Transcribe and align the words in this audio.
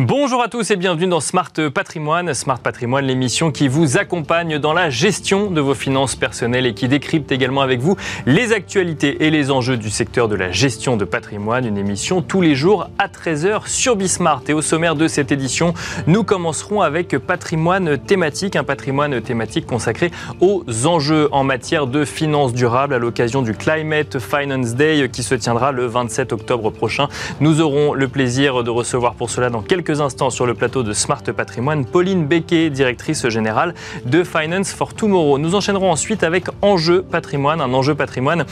Bonjour 0.00 0.42
à 0.42 0.48
tous 0.48 0.72
et 0.72 0.76
bienvenue 0.76 1.06
dans 1.06 1.20
Smart 1.20 1.52
Patrimoine. 1.72 2.34
Smart 2.34 2.58
Patrimoine, 2.58 3.04
l'émission 3.04 3.52
qui 3.52 3.68
vous 3.68 3.96
accompagne 3.96 4.58
dans 4.58 4.72
la 4.72 4.90
gestion 4.90 5.52
de 5.52 5.60
vos 5.60 5.74
finances 5.74 6.16
personnelles 6.16 6.66
et 6.66 6.74
qui 6.74 6.88
décrypte 6.88 7.30
également 7.30 7.60
avec 7.60 7.78
vous 7.78 7.96
les 8.26 8.52
actualités 8.52 9.24
et 9.24 9.30
les 9.30 9.52
enjeux 9.52 9.76
du 9.76 9.90
secteur 9.90 10.26
de 10.26 10.34
la 10.34 10.50
gestion 10.50 10.96
de 10.96 11.04
patrimoine. 11.04 11.64
Une 11.64 11.78
émission 11.78 12.22
tous 12.22 12.40
les 12.40 12.56
jours 12.56 12.90
à 12.98 13.06
13h 13.06 13.68
sur 13.68 13.94
Bismart. 13.94 14.42
Et 14.48 14.52
au 14.52 14.62
sommaire 14.62 14.96
de 14.96 15.06
cette 15.06 15.30
édition, 15.30 15.74
nous 16.08 16.24
commencerons 16.24 16.80
avec 16.80 17.16
patrimoine 17.18 17.96
thématique, 17.96 18.56
un 18.56 18.64
patrimoine 18.64 19.20
thématique 19.20 19.64
consacré 19.64 20.10
aux 20.40 20.64
enjeux 20.86 21.28
en 21.30 21.44
matière 21.44 21.86
de 21.86 22.04
finances 22.04 22.52
durables 22.52 22.94
à 22.94 22.98
l'occasion 22.98 23.42
du 23.42 23.54
Climate 23.54 24.18
Finance 24.18 24.74
Day 24.74 25.08
qui 25.08 25.22
se 25.22 25.36
tiendra 25.36 25.70
le 25.70 25.86
27 25.86 26.32
octobre 26.32 26.70
prochain. 26.70 27.06
Nous 27.38 27.60
aurons 27.60 27.94
le 27.94 28.08
plaisir 28.08 28.64
de 28.64 28.70
recevoir 28.70 29.14
pour 29.14 29.30
cela 29.30 29.50
dans 29.50 29.62
quelques 29.62 29.84
quelques 29.94 30.00
instants 30.00 30.30
sur 30.30 30.46
le 30.46 30.54
plateau 30.54 30.82
de 30.82 30.92
Smart 30.92 31.22
Patrimoine, 31.22 31.84
Pauline 31.84 32.26
Becquet, 32.26 32.70
directrice 32.70 33.28
générale 33.28 33.74
de 34.04 34.24
Finance 34.24 34.72
for 34.72 34.94
Tomorrow. 34.94 35.38
Nous 35.38 35.54
enchaînerons 35.54 35.90
ensuite 35.90 36.24
avec 36.24 36.46
Enjeu 36.62 37.02
Patrimoine, 37.02 37.60
un 37.60 37.72
enjeu 37.74 37.94
patrimoine 37.94 38.44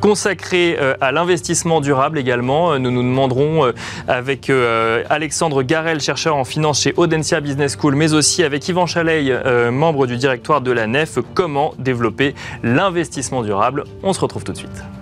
consacré 0.00 0.76
euh, 0.80 0.94
à 1.00 1.12
l'investissement 1.12 1.80
durable 1.80 2.18
également. 2.18 2.72
Euh, 2.72 2.78
nous 2.78 2.90
nous 2.90 3.02
demanderons 3.02 3.66
euh, 3.66 3.72
avec 4.08 4.50
Alexandre 5.10 5.62
Garel, 5.62 6.00
chercheur 6.00 6.36
en 6.36 6.44
finance 6.44 6.82
chez 6.82 6.94
Audencia 6.96 7.40
Business 7.40 7.76
School, 7.78 7.94
mais 7.94 8.14
aussi 8.14 8.42
avec 8.42 8.66
Yvan 8.68 8.86
Chaleil, 8.86 9.36
membre 9.70 10.06
du 10.06 10.16
directoire 10.16 10.60
de 10.60 10.72
la 10.72 10.86
NEF, 10.86 11.18
comment 11.34 11.74
développer 11.78 12.34
l'investissement 12.62 13.42
durable. 13.42 13.84
On 14.02 14.12
se 14.12 14.20
retrouve 14.20 14.44
tout 14.44 14.52
de 14.52 14.58
suite. 14.58 14.97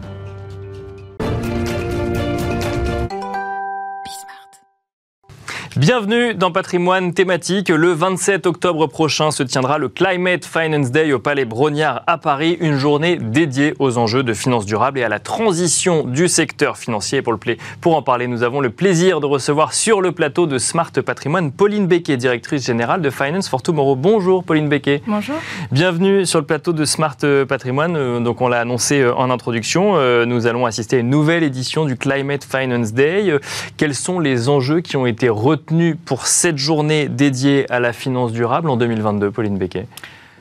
Bienvenue 5.76 6.32
dans 6.32 6.50
Patrimoine 6.50 7.12
thématique. 7.12 7.68
Le 7.68 7.92
27 7.92 8.46
octobre 8.46 8.86
prochain 8.86 9.30
se 9.30 9.42
tiendra 9.42 9.76
le 9.76 9.90
Climate 9.90 10.46
Finance 10.46 10.90
Day 10.90 11.12
au 11.12 11.18
Palais 11.18 11.44
Brognard 11.44 12.02
à 12.06 12.16
Paris, 12.16 12.56
une 12.60 12.78
journée 12.78 13.16
dédiée 13.16 13.74
aux 13.78 13.98
enjeux 13.98 14.22
de 14.22 14.32
finances 14.32 14.64
durables 14.64 14.98
et 14.98 15.04
à 15.04 15.10
la 15.10 15.18
transition 15.18 16.04
du 16.04 16.28
secteur 16.28 16.78
financier. 16.78 17.20
Pour, 17.20 17.34
le 17.34 17.38
pour 17.82 17.94
en 17.94 18.00
parler, 18.00 18.26
nous 18.26 18.42
avons 18.42 18.62
le 18.62 18.70
plaisir 18.70 19.20
de 19.20 19.26
recevoir 19.26 19.74
sur 19.74 20.00
le 20.00 20.12
plateau 20.12 20.46
de 20.46 20.56
Smart 20.56 20.90
Patrimoine 20.92 21.52
Pauline 21.52 21.86
Becquet, 21.86 22.16
directrice 22.16 22.64
générale 22.64 23.02
de 23.02 23.10
Finance 23.10 23.50
for 23.50 23.60
Tomorrow. 23.60 23.96
Bonjour 23.96 24.44
Pauline 24.44 24.70
Becquet. 24.70 25.02
Bonjour. 25.06 25.36
Bienvenue 25.72 26.24
sur 26.24 26.38
le 26.38 26.46
plateau 26.46 26.72
de 26.72 26.86
Smart 26.86 27.18
Patrimoine. 27.46 27.96
Euh, 27.96 28.20
donc 28.20 28.40
on 28.40 28.48
l'a 28.48 28.60
annoncé 28.60 29.02
euh, 29.02 29.14
en 29.14 29.28
introduction, 29.28 29.92
euh, 29.96 30.24
nous 30.24 30.46
allons 30.46 30.64
assister 30.64 30.96
à 30.96 31.00
une 31.00 31.10
nouvelle 31.10 31.42
édition 31.42 31.84
du 31.84 31.98
Climate 31.98 32.44
Finance 32.44 32.94
Day. 32.94 33.30
Quels 33.76 33.94
sont 33.94 34.20
les 34.20 34.48
enjeux 34.48 34.80
qui 34.80 34.96
ont 34.96 35.04
été 35.04 35.28
retenus 35.28 35.65
pour 36.04 36.26
cette 36.26 36.58
journée 36.58 37.08
dédiée 37.08 37.70
à 37.70 37.80
la 37.80 37.92
finance 37.92 38.32
durable 38.32 38.70
en 38.70 38.76
2022, 38.76 39.30
Pauline 39.30 39.58
Becquet 39.58 39.86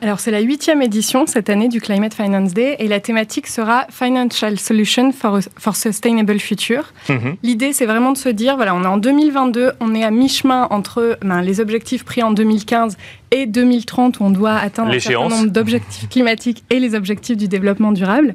alors 0.02 0.20
c'est 0.20 0.30
la 0.30 0.40
huitième 0.40 0.82
édition 0.82 1.26
cette 1.26 1.48
année 1.48 1.68
du 1.68 1.80
Climate 1.80 2.12
Finance 2.12 2.52
Day 2.52 2.76
et 2.78 2.86
la 2.86 3.00
thématique 3.00 3.46
sera 3.46 3.86
Financial 3.90 4.58
Solutions 4.58 5.10
for, 5.10 5.38
for 5.58 5.74
Sustainable 5.74 6.38
Future. 6.38 6.92
Mhm. 7.08 7.36
L'idée 7.42 7.72
c'est 7.72 7.86
vraiment 7.86 8.12
de 8.12 8.18
se 8.18 8.28
dire, 8.28 8.56
voilà, 8.56 8.74
on 8.74 8.82
est 8.82 8.86
en 8.86 8.98
2022, 8.98 9.72
on 9.80 9.94
est 9.94 10.04
à 10.04 10.10
mi-chemin 10.10 10.68
entre 10.70 11.18
ben, 11.22 11.40
les 11.40 11.60
objectifs 11.60 12.04
pris 12.04 12.22
en 12.22 12.30
2015 12.30 12.98
et 13.30 13.46
2030 13.46 14.20
où 14.20 14.24
on 14.24 14.30
doit 14.30 14.54
atteindre 14.54 14.92
un 14.92 15.00
certain 15.00 15.28
nombre 15.28 15.50
d'objectifs 15.50 16.08
climatiques 16.10 16.62
et 16.68 16.78
les 16.78 16.94
objectifs 16.94 17.38
du 17.38 17.48
développement 17.48 17.92
durable. 17.92 18.34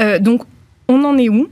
Euh, 0.00 0.18
donc 0.18 0.42
on 0.88 1.04
en 1.04 1.18
est 1.18 1.28
où 1.28 1.48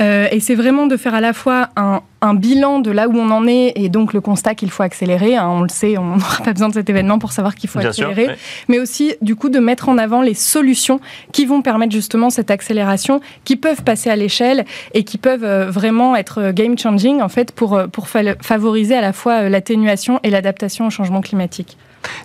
euh, 0.00 0.28
Et 0.30 0.40
c'est 0.40 0.54
vraiment 0.54 0.86
de 0.86 0.96
faire 0.96 1.14
à 1.14 1.20
la 1.20 1.32
fois 1.32 1.70
un, 1.76 2.02
bilan 2.34 2.80
de 2.80 2.90
là 2.90 3.06
où 3.06 3.16
on 3.16 3.30
en 3.30 3.46
est 3.46 3.72
et 3.76 3.88
donc 3.88 4.12
le 4.12 4.20
constat 4.20 4.56
qu'il 4.56 4.70
faut 4.70 4.82
accélérer. 4.82 5.36
Hein, 5.36 5.48
on 5.48 5.62
le 5.62 5.68
sait, 5.68 5.96
on 5.96 6.04
n'aura 6.16 6.42
pas 6.42 6.52
besoin 6.52 6.68
de 6.68 6.74
cet 6.74 6.90
événement 6.90 7.20
pour 7.20 7.30
savoir 7.30 7.54
qu'il 7.54 7.70
faut 7.70 7.78
accélérer. 7.78 8.30
Mais 8.68 8.80
aussi, 8.80 9.14
du 9.22 9.36
coup, 9.36 9.48
de 9.48 9.60
mettre 9.60 9.88
en 9.88 9.96
avant 9.96 10.22
les 10.22 10.34
solutions 10.34 11.00
qui 11.32 11.46
vont 11.46 11.62
permettre 11.62 11.92
justement 11.92 12.30
cette 12.30 12.50
accélération, 12.50 13.20
qui 13.44 13.54
peuvent 13.54 13.84
passer 13.84 14.10
à 14.10 14.16
l'échelle 14.16 14.64
et 14.92 15.04
qui 15.04 15.18
peuvent 15.18 15.44
euh, 15.44 15.70
vraiment 15.70 16.16
être 16.16 16.50
game 16.50 16.76
changing 16.76 17.22
en 17.22 17.28
fait 17.28 17.52
pour, 17.52 17.74
euh, 17.74 17.86
pour 17.86 18.08
favoriser 18.08 18.96
à 18.96 19.00
la 19.00 19.12
fois 19.12 19.48
l'atténuation 19.48 20.18
et 20.24 20.30
l'adaptation 20.30 20.88
au 20.88 20.90
changement 20.90 21.20
climatique. 21.20 21.76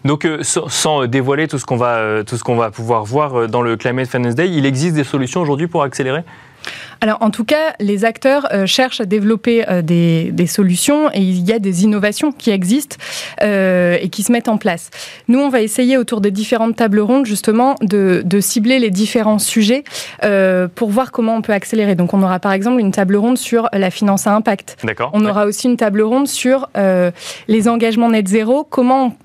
Donc, 0.06 0.28
sans, 0.42 1.08
dévoiler 1.08 1.48
tout 1.48 1.58
ce 1.58 1.66
qu'on 1.66 1.78
va, 1.78 2.24
tout 2.24 2.38
ce 2.38 2.44
qu'on 2.44 2.56
va 2.56 2.70
pouvoir 2.70 3.04
voir 3.04 3.48
dans 3.48 3.62
le 3.62 3.78
Climate 3.78 4.08
Finance 4.08 4.36
Day, 4.36 4.50
il 4.50 4.66
existe 4.66 4.96
des 4.96 5.04
solutions 5.04 5.42
aujourd'hui 5.42 5.68
pour 5.68 5.82
accélérer? 5.82 6.24
Alors 7.02 7.18
en 7.22 7.32
tout 7.32 7.46
cas, 7.46 7.74
les 7.80 8.06
acteurs 8.06 8.48
euh, 8.54 8.66
cherchent 8.66 9.02
à 9.02 9.06
développer 9.06 9.68
euh, 9.68 9.82
des, 9.82 10.48
solutions 10.48 11.10
et 11.14 11.20
il 11.20 11.48
y 11.48 11.54
a 11.54 11.60
des 11.60 11.84
innovations 11.84 12.32
qui 12.32 12.52
existent 12.52 12.98
euh, 13.42 13.98
et 14.00 14.10
qui 14.10 14.24
se 14.24 14.32
mettent 14.32 14.50
en 14.50 14.58
place. 14.58 14.90
Nous, 15.28 15.40
on 15.40 15.50
va 15.50 15.62
essayer 15.62 15.98
autour 15.98 16.22
des 16.22 16.32
différentes 16.32 16.76
tables 16.76 17.00
rondes 17.00 17.26
justement 17.26 17.76
de, 17.82 18.24
cibler 18.40 18.80
les 18.80 18.90
différents 18.90 19.40
sujets 19.40 19.84
pour 20.76 20.90
voir 20.90 21.12
comment 21.12 21.36
on 21.36 21.42
peut 21.42 21.54
accélérer. 21.54 21.96
Donc 21.96 22.14
on 22.14 22.24
aura 22.24 22.40
par 22.40 22.54
exemple 22.54 22.80
une 22.80 22.92
table 22.92 23.16
ronde 23.16 23.38
sur 23.38 23.70
la 23.72 23.92
finance 23.92 24.26
à 24.26 24.34
impact. 24.34 24.78
On 25.14 25.26
aura 25.26 25.46
aussi 25.46 25.68
une 25.68 25.78
table 25.78 26.02
ronde 26.02 26.28
sur 26.28 26.70
les 27.48 27.68
engagements 27.68 28.10
net 28.10 28.28
zéro, 28.28 28.64
comment 28.64 29.16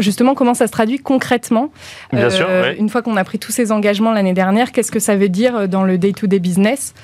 justement 0.00 0.34
comment 0.34 0.54
ça 0.54 0.66
se 0.66 0.72
traduit 0.72 0.98
concrètement. 0.98 1.70
Bien 2.12 2.30
sûr, 2.30 2.46
euh, 2.48 2.74
Une 2.78 2.88
fois 2.88 3.02
qu'on 3.02 3.16
a 3.16 3.24
pris 3.24 3.38
tous 3.38 3.52
ces 3.52 3.72
engagements 3.72 4.12
l'année 4.12 4.32
dernière, 4.32 4.72
qu'est-ce 4.72 4.92
que 4.92 5.00
ça 5.00 5.16
veut 5.16 5.28
dire 5.28 5.68
dans 5.68 5.84
le 5.84 5.98
day-to-day 5.98 6.38
business? 6.38 6.94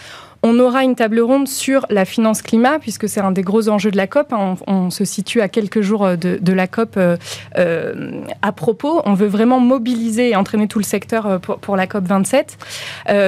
On 0.42 0.58
aura 0.58 0.84
une 0.84 0.94
table 0.94 1.20
ronde 1.20 1.48
sur 1.48 1.86
la 1.90 2.04
finance 2.04 2.42
climat, 2.42 2.78
puisque 2.78 3.08
c'est 3.08 3.20
un 3.20 3.32
des 3.32 3.42
gros 3.42 3.68
enjeux 3.68 3.90
de 3.90 3.96
la 3.96 4.06
COP. 4.06 4.32
On, 4.66 4.90
se 4.90 5.04
situe 5.04 5.40
à 5.40 5.48
quelques 5.48 5.80
jours 5.80 6.04
euh, 6.04 6.16
de, 6.16 6.52
la 6.52 6.66
COP 6.68 6.96
euh, 6.96 7.16
euh, 7.58 8.20
à 8.40 8.52
propos. 8.52 9.02
On 9.04 9.14
veut 9.14 9.26
vraiment 9.26 9.58
mobiliser 9.58 10.30
et 10.30 10.36
entraîner 10.36 10.68
tout 10.68 10.78
le 10.78 10.84
secteur 10.84 11.40
pour, 11.40 11.76
la 11.76 11.86
COP 11.86 12.04
27. 12.04 12.58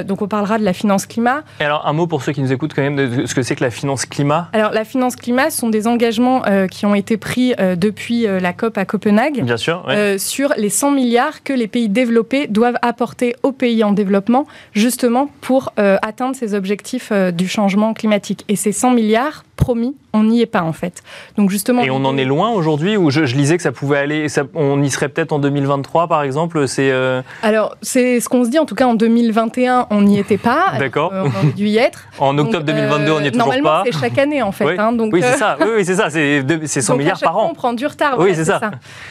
donc 0.07 0.23
on 0.23 0.29
parlera 0.29 0.59
de 0.59 0.65
la 0.65 0.73
finance 0.73 1.07
climat. 1.07 1.43
alors 1.61 1.87
un 1.87 1.93
mot 1.93 2.07
pour 2.07 2.23
ceux 2.23 2.33
qui 2.33 2.41
nous 2.41 2.53
écoutent 2.53 2.75
quand 2.75 2.83
même 2.83 2.97
de 2.97 3.27
ce 3.27 3.35
que 3.35 3.43
c'est 3.43 3.57
que 3.57 3.65
la 3.65 3.71
finance 3.71 4.07
climat? 4.07 4.49
Alors 4.53 4.73
la 4.73 4.85
finance 4.85 5.17
climat 5.17 5.51
ce 5.51 5.59
sont 5.59 5.69
des 5.69 5.87
engagements 5.87 6.43
qui 6.71 6.87
ont 6.87 6.95
été 6.95 7.17
pris 7.17 7.55
depuis 7.77 8.27
la 8.27 8.53
COP 8.53 8.79
à 8.79 8.85
Copenhague. 8.85 9.43
Bien 9.43 9.57
sûr. 9.57 9.87
sur 10.19 10.55
les 10.57 10.71
100 10.71 10.93
milliards 10.93 11.43
que 11.43 11.53
les 11.53 11.67
pays 11.67 11.89
développés 11.89 12.47
doivent 12.47 12.79
apporter 12.83 13.35
aux 13.43 13.53
pays 13.53 13.83
en 13.85 13.93
développement, 13.93 14.47
justement 14.73 15.29
pour 15.41 15.73
atteindre 15.77 16.37
ces 16.37 16.55
objectifs 16.55 16.98
euh, 17.13 17.31
du 17.31 17.49
changement 17.49 17.95
climatique. 17.95 18.45
Et 18.49 18.57
ces 18.57 18.73
100 18.73 18.93
milliards 18.93 19.45
promis, 19.59 19.97
on 20.15 20.23
n'y 20.23 20.41
est 20.41 20.47
pas 20.47 20.63
en 20.63 20.73
fait. 20.73 21.03
Donc 21.37 21.51
justement. 21.51 21.83
Et 21.83 21.91
on 21.91 22.05
en 22.05 22.17
est 22.17 22.25
loin 22.25 22.51
aujourd'hui 22.51 22.97
Ou 22.97 23.11
je, 23.11 23.21
lisais 23.21 23.59
que 23.59 23.63
ça 23.63 23.73
pouvait 23.73 23.99
aller, 23.99 24.29
ça, 24.31 24.45
on 24.55 24.83
y 24.83 24.89
serait 24.89 25.11
peut-être 25.11 25.33
en 25.33 25.39
2023 25.39 26.07
par 26.09 26.23
exemple. 26.23 26.67
C'est. 26.67 26.91
Euh, 26.91 27.21
Alors 27.43 27.77
c'est 27.83 28.21
ce 28.21 28.29
qu'on 28.31 28.45
se 28.45 28.51
dit. 28.51 28.59
En 28.59 28.65
tout 28.65 28.77
cas 28.77 28.87
en 28.87 28.95
2021, 28.95 29.89
on 29.91 30.03
n'y 30.03 30.19
était 30.19 30.39
pas. 30.39 30.73
D'accord. 30.79 31.13
Euh, 31.13 31.25
on 31.25 31.27
aurait 31.27 31.53
dû 31.55 31.67
y 31.67 31.77
être. 31.77 32.07
en 32.19 32.39
octobre 32.39 32.65
2022, 32.65 33.13
on 33.13 33.21
n'y 33.21 33.27
est 33.27 33.31
toujours 33.33 33.49
pas. 33.49 33.57
Normalement, 33.57 33.83
c'est 33.85 33.99
chaque 33.99 34.19
année 34.19 34.41
en 34.41 34.53
fait. 34.53 34.65
Oui, 34.65 34.75
hein, 34.79 34.93
donc, 34.93 35.13
oui 35.13 35.21
c'est 35.23 35.37
ça. 35.37 35.59
Oui, 35.61 35.85
c'est 35.85 35.97
ça. 35.97 36.09
C'est 36.09 36.81
100 36.81 36.97
milliards 36.97 37.21
par 37.21 37.37
an. 37.37 37.49
on 37.51 37.55
prend 37.55 37.73
du 37.75 37.87
retard. 37.87 38.19
Oui, 38.19 38.35
c'est 38.35 38.45
ça. 38.45 38.61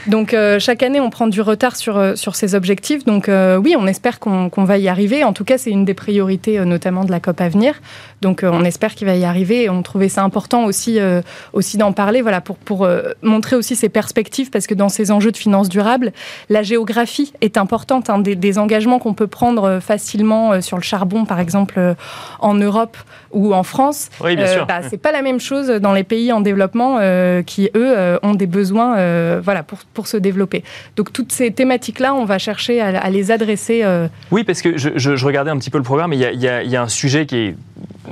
Donc 0.07 0.35
chaque 0.59 0.81
année, 0.81 0.99
on 0.99 1.09
prend 1.09 1.27
du 1.27 1.41
retard 1.41 1.75
sur 1.75 2.17
sur 2.17 2.35
ces 2.35 2.55
objectifs. 2.55 3.05
Donc 3.05 3.29
oui, 3.29 3.75
on 3.77 3.85
espère 3.85 4.19
qu'on 4.19 4.49
va 4.63 4.77
y 4.77 4.87
arriver. 4.87 5.23
En 5.23 5.33
tout 5.33 5.43
cas, 5.43 5.57
c'est 5.57 5.71
une 5.71 5.85
des 5.85 5.93
priorités, 5.93 6.63
notamment 6.65 7.03
de 7.03 7.11
la 7.11 7.19
COP 7.19 7.41
à 7.41 7.49
venir. 7.49 7.76
Donc 8.21 8.41
on 8.43 8.63
espère 8.63 8.95
qu'il 8.95 9.07
va 9.07 9.15
y 9.15 9.25
arriver. 9.25 9.63
Et 9.63 9.69
on 9.69 9.81
trouvait 9.83 10.09
ça 10.09 10.23
important 10.23 10.65
aussi 10.65 10.99
euh, 10.99 11.21
aussi 11.53 11.77
d'en 11.77 11.93
parler, 11.93 12.21
voilà, 12.21 12.41
pour, 12.41 12.57
pour 12.57 12.85
euh, 12.85 13.11
montrer 13.21 13.55
aussi 13.55 13.75
ces 13.75 13.89
perspectives, 13.89 14.49
parce 14.49 14.67
que 14.67 14.73
dans 14.73 14.89
ces 14.89 15.11
enjeux 15.11 15.31
de 15.31 15.37
finances 15.37 15.69
durables, 15.69 16.11
la 16.49 16.63
géographie 16.63 17.33
est 17.41 17.57
importante. 17.57 18.09
Hein, 18.09 18.19
des, 18.19 18.57
engagements 18.59 18.99
qu'on 18.99 19.13
peut 19.13 19.27
prendre 19.27 19.63
euh, 19.63 19.79
facilement 19.79 20.61
sur 20.61 20.77
le 20.77 20.83
charbon, 20.83 21.25
par 21.25 21.39
exemple, 21.39 21.95
en 22.39 22.53
Europe 22.53 22.97
ou 23.31 23.53
en 23.53 23.63
France, 23.63 24.09
oui, 24.23 24.35
bien 24.35 24.47
sûr. 24.47 24.65
Bah, 24.65 24.81
c'est 24.89 24.97
pas 24.97 25.11
la 25.11 25.21
même 25.21 25.39
chose 25.39 25.67
dans 25.67 25.93
les 25.93 26.03
pays 26.03 26.31
en 26.31 26.41
développement 26.41 26.99
qui, 27.45 27.69
eux, 27.75 28.19
ont 28.23 28.35
des 28.35 28.47
besoins 28.47 29.39
voilà, 29.39 29.63
pour, 29.63 29.79
pour 29.93 30.07
se 30.07 30.17
développer. 30.17 30.63
Donc 30.95 31.13
toutes 31.13 31.31
ces 31.31 31.51
thématiques-là, 31.51 32.13
on 32.13 32.25
va 32.25 32.37
chercher 32.37 32.81
à, 32.81 33.09
les 33.09 33.31
adresser. 33.31 33.83
Oui, 34.31 34.43
parce 34.43 34.61
que 34.61 34.77
je, 34.77 34.89
je, 34.95 35.25
regardais 35.25 35.51
un 35.51 35.57
petit 35.57 35.69
peu 35.69 35.77
le 35.77 35.83
programme, 35.83 36.13
il 36.13 36.19
y, 36.19 36.43
y, 36.43 36.75
a 36.75 36.81
un 36.81 36.87
sujet 36.87 37.25
qui 37.25 37.37
est 37.37 37.55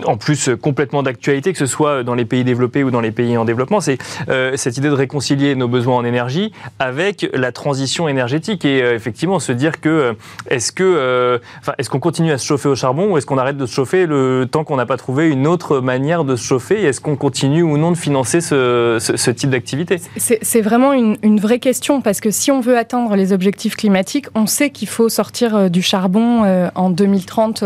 en 0.03 0.17
plus 0.17 0.49
complètement 0.61 1.03
d'actualité, 1.03 1.53
que 1.53 1.59
ce 1.59 1.65
soit 1.65 2.03
dans 2.03 2.15
les 2.15 2.25
pays 2.25 2.43
développés 2.43 2.83
ou 2.83 2.91
dans 2.91 3.01
les 3.01 3.11
pays 3.11 3.37
en 3.37 3.45
développement, 3.45 3.79
c'est 3.79 3.97
euh, 4.29 4.53
cette 4.55 4.77
idée 4.77 4.89
de 4.89 4.93
réconcilier 4.93 5.55
nos 5.55 5.67
besoins 5.67 5.95
en 5.95 6.05
énergie 6.05 6.51
avec 6.79 7.29
la 7.33 7.51
transition 7.51 8.07
énergétique 8.07 8.65
et 8.65 8.81
euh, 8.81 8.95
effectivement 8.95 9.39
se 9.39 9.51
dire 9.51 9.79
que 9.79 9.89
euh, 9.89 10.13
est-ce 10.49 10.71
que 10.71 11.39
est-ce 11.77 11.89
qu'on 11.89 11.99
continue 11.99 12.31
à 12.31 12.37
se 12.37 12.45
chauffer 12.45 12.69
au 12.69 12.75
charbon 12.75 13.11
ou 13.11 13.17
est-ce 13.17 13.25
qu'on 13.25 13.37
arrête 13.37 13.57
de 13.57 13.65
se 13.65 13.73
chauffer 13.73 14.05
le 14.05 14.47
temps 14.49 14.63
qu'on 14.63 14.75
n'a 14.75 14.85
pas 14.85 14.97
trouvé 14.97 15.29
une 15.29 15.47
autre 15.47 15.79
manière 15.79 16.23
de 16.23 16.35
se 16.35 16.43
chauffer 16.43 16.83
Est-ce 16.83 17.01
qu'on 17.01 17.15
continue 17.15 17.63
ou 17.63 17.77
non 17.77 17.91
de 17.91 17.97
financer 17.97 18.41
ce, 18.41 19.31
type 19.31 19.49
d'activité? 19.49 19.99
C'est 20.17 20.61
vraiment 20.61 20.93
une, 20.93 21.39
vraie 21.39 21.59
question 21.59 22.01
parce 22.01 22.21
que 22.21 22.31
si 22.31 22.51
on 22.51 22.61
veut 22.61 22.77
atteindre 22.77 23.15
les 23.15 23.33
objectifs 23.33 23.75
climatiques, 23.75 24.27
on 24.35 24.47
sait 24.47 24.69
qu'il 24.69 24.87
faut 24.87 25.09
sortir 25.09 25.69
du 25.69 25.81
charbon 25.81 26.69
en 26.75 26.89
2030 26.89 27.63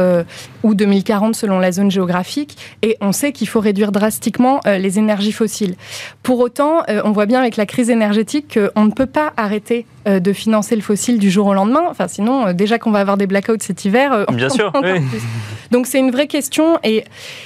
ou 0.64 0.74
2040 0.74 1.36
selon 1.36 1.60
la 1.60 1.72
zone 1.72 1.92
géographique. 1.92 2.19
Et 2.82 2.98
on 3.02 3.12
sait 3.12 3.32
qu'il 3.32 3.48
faut 3.48 3.60
réduire 3.60 3.92
drastiquement 3.92 4.60
les 4.66 5.00
énergies 5.00 5.32
fossiles. 5.32 5.76
Pour 6.24 6.40
autant, 6.40 6.84
on 6.88 7.12
voit 7.12 7.26
bien 7.26 7.40
avec 7.40 7.58
la 7.58 7.66
crise 7.66 7.90
énergétique 7.90 8.58
qu'on 8.74 8.86
ne 8.86 8.92
peut 8.92 9.06
pas 9.06 9.34
arrêter 9.38 9.86
de 10.06 10.34
financer 10.34 10.76
le 10.76 10.82
fossile 10.82 11.20
du 11.20 11.30
jour 11.30 11.48
au 11.48 11.54
lendemain. 11.54 11.84
Enfin, 11.90 12.08
sinon, 12.08 12.54
déjà 12.54 12.80
qu'on 12.80 12.92
va 12.92 13.00
avoir 13.00 13.18
des 13.18 13.28
blackouts 13.28 13.58
cet 13.62 13.86
hiver. 13.86 14.26
Bien 14.32 14.50
sûr. 14.50 14.72
Donc 15.72 15.86
c'est 15.86 16.00
une 16.00 16.12
vraie 16.12 16.28
question 16.28 16.80
et 16.84 17.04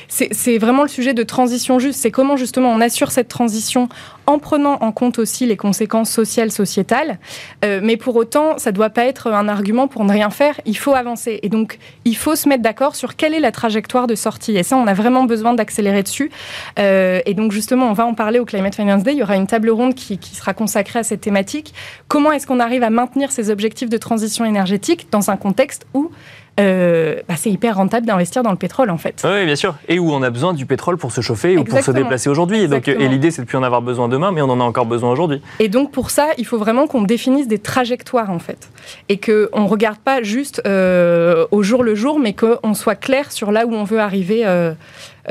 c'est 0.07 0.57
vraiment 0.57 0.83
le 0.83 0.89
sujet 0.89 1.13
de 1.13 1.23
transition 1.23 1.79
juste. 1.79 2.00
C'est 2.00 2.11
comment 2.11 2.38
justement 2.38 2.69
on 2.69 2.79
assure 2.81 3.11
cette 3.11 3.27
transition 3.27 3.89
en 4.25 4.39
prenant 4.39 4.77
en 4.81 4.91
compte 4.91 5.19
aussi 5.19 5.45
les 5.45 5.57
conséquences 5.57 6.09
sociales, 6.09 6.51
sociétales. 6.51 7.19
Euh, 7.65 7.81
mais 7.83 7.97
pour 7.97 8.15
autant, 8.15 8.57
ça 8.57 8.71
ne 8.71 8.75
doit 8.75 8.89
pas 8.89 9.05
être 9.05 9.27
un 9.27 9.47
argument 9.47 9.88
pour 9.88 10.05
ne 10.05 10.11
rien 10.11 10.29
faire. 10.29 10.59
Il 10.65 10.77
faut 10.77 10.94
avancer. 10.94 11.39
Et 11.44 11.50
donc, 11.50 11.77
il 12.05 12.15
faut 12.15 12.35
se 12.35 12.47
mettre 12.47 12.63
d'accord 12.63 12.95
sur 12.95 13.15
quelle 13.15 13.33
est 13.33 13.39
la 13.39 13.51
trajectoire 13.51 14.07
de 14.07 14.15
sortie. 14.15 14.55
Et 14.55 14.63
ça, 14.63 14.77
on 14.77 14.88
a 14.88 14.94
vraiment 14.94 15.25
besoin 15.25 15.53
d'accélérer 15.53 16.03
dessus. 16.03 16.31
Euh, 16.79 17.19
et 17.25 17.33
donc, 17.33 17.51
justement, 17.51 17.89
on 17.89 17.94
va 17.94 18.05
en 18.05 18.13
parler 18.13 18.39
au 18.39 18.45
Climate 18.45 18.75
Finance 18.75 19.03
Day. 19.03 19.13
Il 19.13 19.19
y 19.19 19.23
aura 19.23 19.35
une 19.35 19.47
table 19.47 19.69
ronde 19.69 19.95
qui, 19.95 20.17
qui 20.17 20.35
sera 20.35 20.53
consacrée 20.53 21.00
à 21.00 21.03
cette 21.03 21.21
thématique. 21.21 21.73
Comment 22.07 22.31
est-ce 22.44 22.48
qu'on 22.50 22.60
arrive 22.60 22.84
à 22.84 22.90
maintenir 22.90 23.31
ces 23.31 23.50
objectifs 23.50 23.90
de 23.90 23.95
transition 23.95 24.44
énergétique 24.44 25.07
dans 25.12 25.30
un 25.30 25.38
contexte 25.38 25.88
où 25.94 26.12
euh, 26.60 27.22
bah, 27.30 27.36
c'est 27.38 27.50
hyper 27.50 27.78
rentable 27.78 28.06
d'investir 28.06 28.44
dans 28.44 28.51
le 28.51 28.57
pétrole 28.57 28.90
en 28.90 28.98
fait. 28.98 29.25
Oui, 29.25 29.45
bien 29.45 29.56
sûr. 29.56 29.75
Et 29.88 29.98
où 29.98 30.12
on 30.12 30.22
a 30.22 30.30
besoin 30.30 30.54
du 30.54 30.66
pétrole 30.66 30.98
pour 30.98 31.13
se 31.13 31.22
chauffer 31.22 31.57
ou 31.57 31.63
pour 31.63 31.80
se 31.80 31.92
déplacer 31.92 32.30
aujourd'hui. 32.30 32.68
Et 32.86 33.07
l'idée, 33.07 33.31
c'est 33.31 33.44
de 33.44 33.48
plus 33.48 33.57
en 33.57 33.63
avoir 33.63 33.81
besoin 33.81 34.10
demain, 34.10 34.34
mais 34.34 34.42
on 34.42 34.50
en 34.50 34.60
a 34.60 34.63
encore 34.63 34.86
besoin 34.86 35.10
aujourd'hui. 35.10 35.42
Et 35.60 35.69
donc 35.69 35.92
pour 35.92 36.10
ça, 36.10 36.31
il 36.38 36.45
faut 36.45 36.57
vraiment 36.57 36.86
qu'on 36.86 37.04
définisse 37.04 37.48
des 37.48 37.60
trajectoires 37.60 38.30
en 38.30 38.40
fait, 38.40 38.69
et 39.07 39.18
qu'on 39.22 39.62
ne 39.62 39.68
regarde 39.68 40.00
pas 40.00 40.22
juste 40.22 40.62
euh, 40.68 41.48
au 41.51 41.63
jour 41.63 41.81
le 41.81 41.96
jour, 41.96 42.19
mais 42.19 42.34
qu'on 42.34 42.74
soit 42.74 42.96
clair 42.96 43.31
sur 43.31 43.54
là 43.54 43.66
où 43.66 43.74
on 43.74 43.86
veut 43.86 44.01
arriver. 44.01 44.42
Euh, 44.46 44.74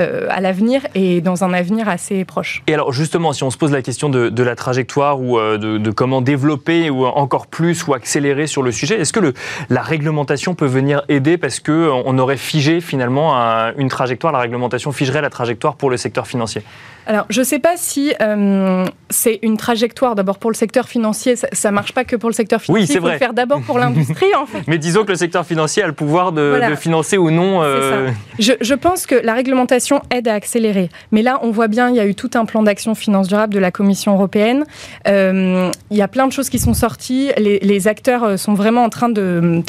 euh, 0.01 0.27
à 0.31 0.41
l'avenir 0.41 0.87
et 0.95 1.21
dans 1.21 1.45
un 1.45 1.53
avenir 1.53 1.87
assez 1.87 2.25
proche. 2.25 2.63
Et 2.67 2.73
alors 2.73 2.93
justement, 2.93 3.35
si 3.35 3.43
on 3.43 3.51
se 3.51 3.59
pose 3.59 3.73
la 3.73 3.83
question 3.83 4.09
de, 4.09 4.43
la 4.43 4.57
trajectoire 4.57 5.21
ou 5.21 5.39
euh, 5.39 5.59
de, 5.59 5.91
comment 5.91 6.23
développer 6.23 6.89
ou 6.89 7.05
encore 7.05 7.47
plus 7.47 7.87
ou 7.87 7.93
accélérer 7.93 8.47
sur 8.47 8.63
le 8.63 8.73
sujet, 8.73 9.01
est-ce 9.01 9.13
que 9.13 9.35
la 9.69 9.83
réglementation 9.83 10.55
peut 10.55 10.67
venir 10.67 11.03
aider 11.09 11.37
parce 11.37 11.61
qu'on 11.61 12.19
aurait 12.19 12.39
figé 12.39 12.81
finalement 12.81 13.35
une 13.77 13.89
trajectoire, 13.89 14.33
la 14.33 14.39
réglementation 14.39 14.93
figerait 14.93 15.21
la 15.21 15.31
trajectoire 15.31 15.77
pour 15.77 15.91
le 15.91 15.99
secteur 15.99 16.27
financier? 16.27 16.63
Alors, 17.07 17.27
je 17.31 17.41
ne 17.41 17.45
sais 17.45 17.59
pas 17.59 17.77
si 17.77 18.15
euh, 18.21 18.85
c'est 19.11 19.41
une 19.43 19.57
trajectoire 19.57 20.15
d'abord 20.15 20.39
pour 20.39 20.51
le 20.51 20.55
secteur 20.55 20.89
financier. 20.89 21.35
Ça 21.37 21.71
ne 21.71 21.75
marche 21.75 21.93
pas 21.93 22.05
que 22.05 22.17
pour 22.17 22.29
le 22.29 22.35
secteur 22.35 22.61
financier. 22.61 22.83
Oui, 22.83 22.87
c'est 22.87 22.99
vrai. 22.99 23.11
Il 23.11 23.13
faut 23.13 23.15
le 23.15 23.19
faire 23.19 23.35
d'abord 23.35 23.61
pour 23.63 23.79
l'industrie, 23.81 24.35
en 24.37 24.47
fait. 24.47 24.63
Mais 24.67 24.79
disons 24.79 25.05
que 25.05 25.11
le 25.11 25.17
secteur 25.17 25.45
financier 25.45 25.83
a 25.83 25.87
le 25.87 25.93
pouvoir 25.93 26.33
de, 26.33 26.61
financer 26.77 27.19
ou 27.19 27.31
non. 27.31 27.63
Euh... 27.63 28.11
Je, 28.39 28.53
je, 28.61 28.75
pense 28.75 29.07
que 29.07 29.15
la 29.15 29.35
réglementation 29.35 30.03
aide 30.11 30.29
à 30.29 30.35
accélérer. 30.35 30.91
Mais 31.11 31.23
là, 31.23 31.41
on 31.43 31.51
voit 31.51 31.69
bien, 31.69 31.91
il 31.91 31.97
y 31.97 32.01
a 32.01 32.07
eu 32.07 32.15
tout 32.15 32.31
un 32.35 32.45
plan 32.45 32.63
d'action 32.63 32.95
finance 32.95 33.29
durable 33.29 33.55
de 33.55 33.59
la 33.59 33.71
Commission 33.71 34.15
européenne. 34.15 34.65
Euh, 35.09 35.71
il 35.91 35.97
y 35.97 36.03
a 36.03 36.09
plein 36.09 36.27
de 36.27 36.33
choses 36.33 36.49
qui 36.49 36.59
sont 36.59 36.75
sorties. 36.75 37.31
Les, 37.37 37.59
les 37.61 37.89
acteurs 37.89 38.25
euh, 38.25 38.37
sont 38.37 38.55
vraiment 38.55 38.85
en 38.85 38.89
train 38.89 39.09
de 39.09 39.63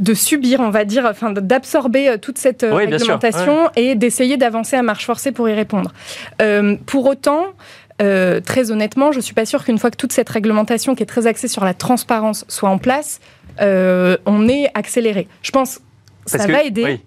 de 0.00 0.14
subir, 0.14 0.60
on 0.60 0.70
va 0.70 0.84
dire, 0.84 1.06
enfin, 1.08 1.30
d'absorber 1.30 2.08
euh, 2.08 2.16
toute 2.16 2.38
cette 2.38 2.64
euh, 2.64 2.74
réglementation 2.74 3.70
et 3.76 3.94
d'essayer 3.94 4.36
d'avancer 4.38 4.74
à 4.74 4.82
marche 4.82 5.04
forcée 5.04 5.30
pour 5.30 5.48
y 5.48 5.52
répondre. 5.52 5.92
Euh, 6.42 6.76
pour 6.86 7.06
autant, 7.06 7.46
très 7.98 8.70
honnêtement, 8.70 9.12
je 9.12 9.18
ne 9.18 9.22
suis 9.22 9.34
pas 9.34 9.44
sûre 9.44 9.62
qu'une 9.62 9.78
fois 9.78 9.90
que 9.90 9.96
toute 9.96 10.12
cette 10.12 10.30
réglementation 10.30 10.94
qui 10.94 11.02
est 11.02 11.06
très 11.06 11.26
axée 11.26 11.48
sur 11.48 11.66
la 11.66 11.74
transparence 11.74 12.46
soit 12.48 12.70
en 12.70 12.78
place, 12.78 13.20
on 13.60 14.48
est 14.48 14.70
accéléré. 14.72 15.28
Je 15.42 15.50
pense 15.50 15.80
que 16.24 16.30
ça 16.30 16.46
va 16.46 16.62
aider. 16.62 17.02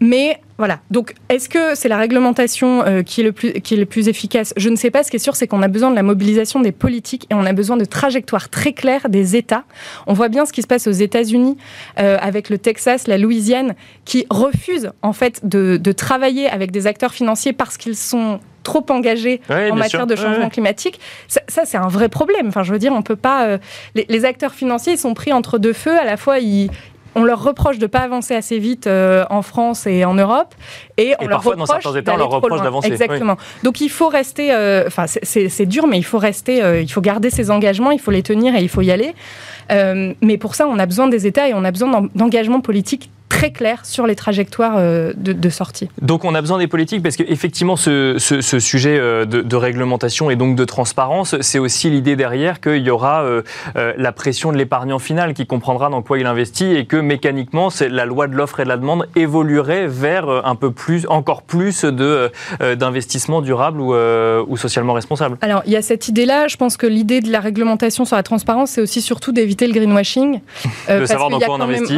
Mais 0.00 0.40
voilà. 0.58 0.80
Donc, 0.90 1.14
est-ce 1.28 1.48
que 1.48 1.74
c'est 1.74 1.88
la 1.88 1.96
réglementation 1.96 2.84
euh, 2.84 3.02
qui, 3.02 3.20
est 3.20 3.24
le 3.24 3.32
plus, 3.32 3.52
qui 3.52 3.74
est 3.74 3.76
le 3.76 3.86
plus 3.86 4.08
efficace? 4.08 4.52
Je 4.56 4.68
ne 4.68 4.76
sais 4.76 4.90
pas. 4.90 5.02
Ce 5.02 5.10
qui 5.10 5.16
est 5.16 5.20
sûr, 5.20 5.36
c'est 5.36 5.46
qu'on 5.46 5.62
a 5.62 5.68
besoin 5.68 5.90
de 5.90 5.96
la 5.96 6.02
mobilisation 6.02 6.60
des 6.60 6.72
politiques 6.72 7.26
et 7.30 7.34
on 7.34 7.44
a 7.44 7.52
besoin 7.52 7.76
de 7.76 7.84
trajectoires 7.84 8.48
très 8.48 8.72
claires 8.72 9.08
des 9.08 9.36
États. 9.36 9.64
On 10.06 10.12
voit 10.12 10.28
bien 10.28 10.46
ce 10.46 10.52
qui 10.52 10.62
se 10.62 10.66
passe 10.66 10.86
aux 10.86 10.92
États-Unis 10.92 11.56
euh, 11.98 12.16
avec 12.20 12.48
le 12.48 12.58
Texas, 12.58 13.06
la 13.06 13.18
Louisiane, 13.18 13.74
qui 14.04 14.26
refusent 14.30 14.90
en 15.02 15.12
fait 15.12 15.46
de, 15.46 15.78
travailler 15.92 16.48
avec 16.48 16.70
des 16.70 16.86
acteurs 16.86 17.12
financiers 17.12 17.52
parce 17.52 17.76
qu'ils 17.76 17.96
sont 17.96 18.40
trop 18.62 18.84
engagés 18.90 19.40
en 19.48 19.74
matière 19.74 20.06
de 20.06 20.14
changement 20.14 20.50
climatique. 20.50 21.00
Ça, 21.28 21.62
c'est 21.64 21.78
un 21.78 21.88
vrai 21.88 22.08
problème. 22.08 22.48
Enfin, 22.48 22.62
je 22.62 22.72
veux 22.72 22.78
dire, 22.78 22.92
on 22.92 23.02
peut 23.02 23.16
pas. 23.16 23.46
Euh, 23.46 23.58
les, 23.94 24.04
les, 24.08 24.24
acteurs 24.24 24.52
financiers, 24.52 24.92
ils 24.92 24.98
sont 24.98 25.14
pris 25.14 25.32
entre 25.32 25.58
deux 25.58 25.72
feux. 25.72 25.98
À 25.98 26.04
la 26.04 26.16
fois, 26.18 26.38
ils, 26.38 26.70
on 27.14 27.24
leur 27.24 27.42
reproche 27.42 27.78
de 27.78 27.84
ne 27.84 27.88
pas 27.88 28.00
avancer 28.00 28.34
assez 28.34 28.58
vite 28.58 28.86
euh, 28.86 29.24
en 29.30 29.42
France 29.42 29.86
et 29.86 30.04
en 30.04 30.14
Europe. 30.14 30.54
Et, 30.96 31.14
on 31.20 31.26
leur 31.26 31.42
reproche 31.42 31.56
dans 31.56 31.66
certains 31.66 31.96
États, 31.96 32.14
on 32.14 32.16
leur 32.16 32.30
reproche 32.30 32.62
d'avancer. 32.62 32.88
Exactement. 32.88 33.36
Donc 33.62 33.80
il 33.80 33.88
faut 33.88 34.08
rester, 34.08 34.52
euh, 34.52 34.84
enfin 34.86 35.06
c'est 35.06 35.66
dur, 35.66 35.86
mais 35.86 35.98
il 35.98 36.04
faut 36.04 36.18
rester, 36.18 36.62
euh, 36.62 36.80
il 36.80 36.90
faut 36.90 37.00
garder 37.00 37.30
ses 37.30 37.50
engagements, 37.50 37.90
il 37.90 38.00
faut 38.00 38.10
les 38.10 38.22
tenir 38.22 38.54
et 38.54 38.62
il 38.62 38.68
faut 38.68 38.82
y 38.82 38.90
aller. 38.90 39.14
Mais 39.70 40.38
pour 40.38 40.54
ça, 40.54 40.66
on 40.66 40.78
a 40.78 40.86
besoin 40.86 41.08
des 41.08 41.26
États 41.26 41.48
et 41.48 41.54
on 41.54 41.64
a 41.64 41.70
besoin 41.70 42.08
d'engagement 42.14 42.60
politique 42.60 43.10
très 43.28 43.50
clair 43.52 43.84
sur 43.84 44.06
les 44.06 44.16
trajectoires 44.16 44.74
euh, 44.78 45.12
de, 45.16 45.48
sortie. 45.48 45.88
Donc 46.02 46.24
on 46.24 46.34
a 46.34 46.40
besoin 46.40 46.58
des 46.58 46.66
politiques 46.66 47.02
parce 47.02 47.16
qu'effectivement 47.16 47.76
ce, 47.76 48.16
ce, 48.18 48.58
sujet 48.58 48.98
euh, 48.98 49.24
de, 49.24 49.56
réglementation 49.56 50.30
et 50.30 50.36
donc 50.36 50.56
de 50.56 50.64
transparence, 50.64 51.36
c'est 51.40 51.58
aussi 51.58 51.90
l'idée 51.90 52.16
derrière 52.16 52.60
qu'il 52.60 52.82
y 52.82 52.90
aura 52.90 53.22
euh, 53.22 53.42
la 53.74 54.12
pression 54.12 54.52
de 54.52 54.56
l'épargnant 54.56 54.98
final 54.98 55.34
qui 55.34 55.46
comprendra 55.46 55.88
dans 55.88 56.02
quoi 56.02 56.18
il 56.18 56.26
investit 56.26 56.74
et 56.74 56.86
que 56.86 56.96
mécaniquement 56.96 57.68
la 57.80 58.04
loi 58.06 58.26
de 58.26 58.34
l'offre 58.34 58.60
et 58.60 58.64
de 58.64 58.68
la 58.68 58.76
demande 58.76 59.08
évoluerait 59.16 59.86
vers 59.86 60.28
un 60.28 60.54
peu 60.54 60.70
plus, 60.70 61.06
encore 61.08 61.42
plus 61.42 61.84
de 61.84 62.30
d'investissement 62.74 63.40
durable 63.40 63.80
ou, 63.80 63.94
ou, 63.94 64.56
socialement 64.56 64.92
responsable. 64.92 65.38
Alors 65.40 65.62
il 65.66 65.72
y 65.72 65.76
a 65.76 65.82
cette 65.82 66.08
idée-là. 66.08 66.48
Je 66.48 66.56
pense 66.56 66.76
que 66.76 66.86
l'idée 66.86 67.20
de 67.20 67.30
la 67.30 67.40
réglementation 67.40 68.04
sur 68.04 68.16
la 68.16 68.22
transparence, 68.22 68.70
c'est 68.70 68.80
aussi 68.80 69.00
surtout 69.00 69.32
d'éviter 69.32 69.57
le 69.66 69.72
greenwashing. 69.72 70.40
de 70.88 71.06
savoir 71.06 71.30
dans 71.30 71.40
quoi 71.40 71.56
on 71.56 71.60
investit. 71.60 71.96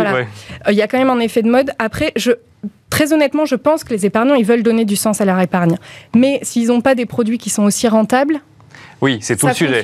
Il 0.68 0.74
y 0.74 0.82
a 0.82 0.88
quand 0.88 0.98
même 0.98 1.10
un 1.10 1.20
effet 1.20 1.42
de 1.42 1.50
mode. 1.50 1.70
Après, 1.78 2.12
je, 2.16 2.32
très 2.90 3.12
honnêtement, 3.12 3.46
je 3.46 3.54
pense 3.54 3.84
que 3.84 3.90
les 3.90 4.06
épargnants, 4.06 4.34
ils 4.34 4.44
veulent 4.44 4.62
donner 4.62 4.84
du 4.84 4.96
sens 4.96 5.20
à 5.20 5.24
leur 5.24 5.38
épargne. 5.40 5.76
Mais 6.14 6.40
s'ils 6.42 6.68
n'ont 6.68 6.80
pas 6.80 6.94
des 6.94 7.06
produits 7.06 7.38
qui 7.38 7.50
sont 7.50 7.64
aussi 7.64 7.88
rentables, 7.88 8.40
oui, 9.00 9.18
c'est 9.22 9.36
tout 9.36 9.46
le 9.46 9.54
sujet. 9.54 9.82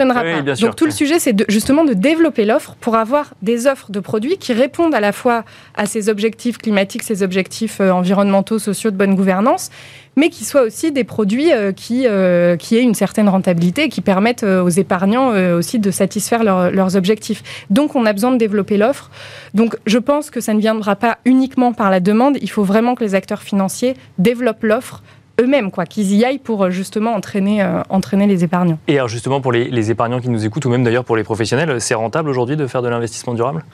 Donc 0.60 0.76
tout 0.76 0.84
le 0.84 0.90
sujet, 0.90 1.18
c'est 1.18 1.50
justement 1.50 1.84
de 1.84 1.94
développer 1.94 2.44
l'offre 2.44 2.76
pour 2.80 2.96
avoir 2.96 3.32
des 3.42 3.66
offres 3.66 3.90
de 3.90 4.00
produits 4.00 4.36
qui 4.36 4.52
répondent 4.52 4.94
à 4.94 5.00
la 5.00 5.12
fois 5.12 5.44
à 5.74 5.86
ces 5.86 6.08
objectifs 6.08 6.58
climatiques, 6.58 7.02
ces 7.02 7.22
objectifs 7.22 7.80
euh, 7.80 7.90
environnementaux, 7.90 8.58
sociaux 8.58 8.90
de 8.90 8.96
bonne 8.96 9.14
gouvernance, 9.14 9.70
mais 10.16 10.28
qui 10.28 10.44
soient 10.44 10.62
aussi 10.62 10.92
des 10.92 11.04
produits 11.04 11.52
euh, 11.52 11.72
qui, 11.72 12.06
euh, 12.06 12.56
qui 12.56 12.76
aient 12.76 12.82
une 12.82 12.94
certaine 12.94 13.28
rentabilité 13.28 13.84
et 13.84 13.88
qui 13.88 14.02
permettent 14.02 14.44
aux 14.44 14.68
épargnants 14.68 15.28
aussi 15.54 15.78
de 15.78 15.90
satisfaire 15.90 16.44
leurs 16.44 16.96
objectifs. 16.96 17.42
Donc 17.70 17.96
on 17.96 18.04
a 18.06 18.12
besoin 18.12 18.32
de 18.32 18.38
développer 18.38 18.76
l'offre. 18.76 19.10
Donc 19.54 19.76
je 19.86 19.98
pense 19.98 20.30
que 20.30 20.40
ça 20.40 20.52
ne 20.52 20.60
viendra 20.60 20.96
pas 20.96 21.18
uniquement 21.24 21.72
par 21.72 21.90
la 21.90 22.00
demande, 22.00 22.36
il 22.42 22.50
faut 22.50 22.64
vraiment 22.64 22.94
que 22.94 23.04
les 23.04 23.14
acteurs 23.14 23.42
financiers 23.42 23.94
développent 24.18 24.62
l'offre 24.62 25.02
eux-mêmes, 25.40 25.70
quoi, 25.70 25.84
qu'ils 25.86 26.14
y 26.14 26.24
aillent 26.24 26.38
pour 26.38 26.64
euh, 26.64 26.70
justement 26.70 27.12
entraîner, 27.12 27.62
euh, 27.62 27.82
entraîner 27.88 28.26
les 28.26 28.44
épargnants. 28.44 28.78
Et 28.88 28.96
alors 28.96 29.08
justement 29.08 29.40
pour 29.40 29.52
les, 29.52 29.90
épargnants 29.90 30.20
qui 30.20 30.28
nous 30.28 30.44
écoutent, 30.44 30.64
ou 30.64 30.70
même 30.70 30.84
d'ailleurs 30.84 31.04
pour 31.04 31.16
les 31.16 31.24
professionnels, 31.24 31.80
c'est 31.80 31.94
rentable 31.94 32.28
aujourd'hui 32.28 32.56
de 32.56 32.66
faire 32.66 32.82
de 32.82 32.88
l'investissement 32.88 33.34
durable? 33.34 33.64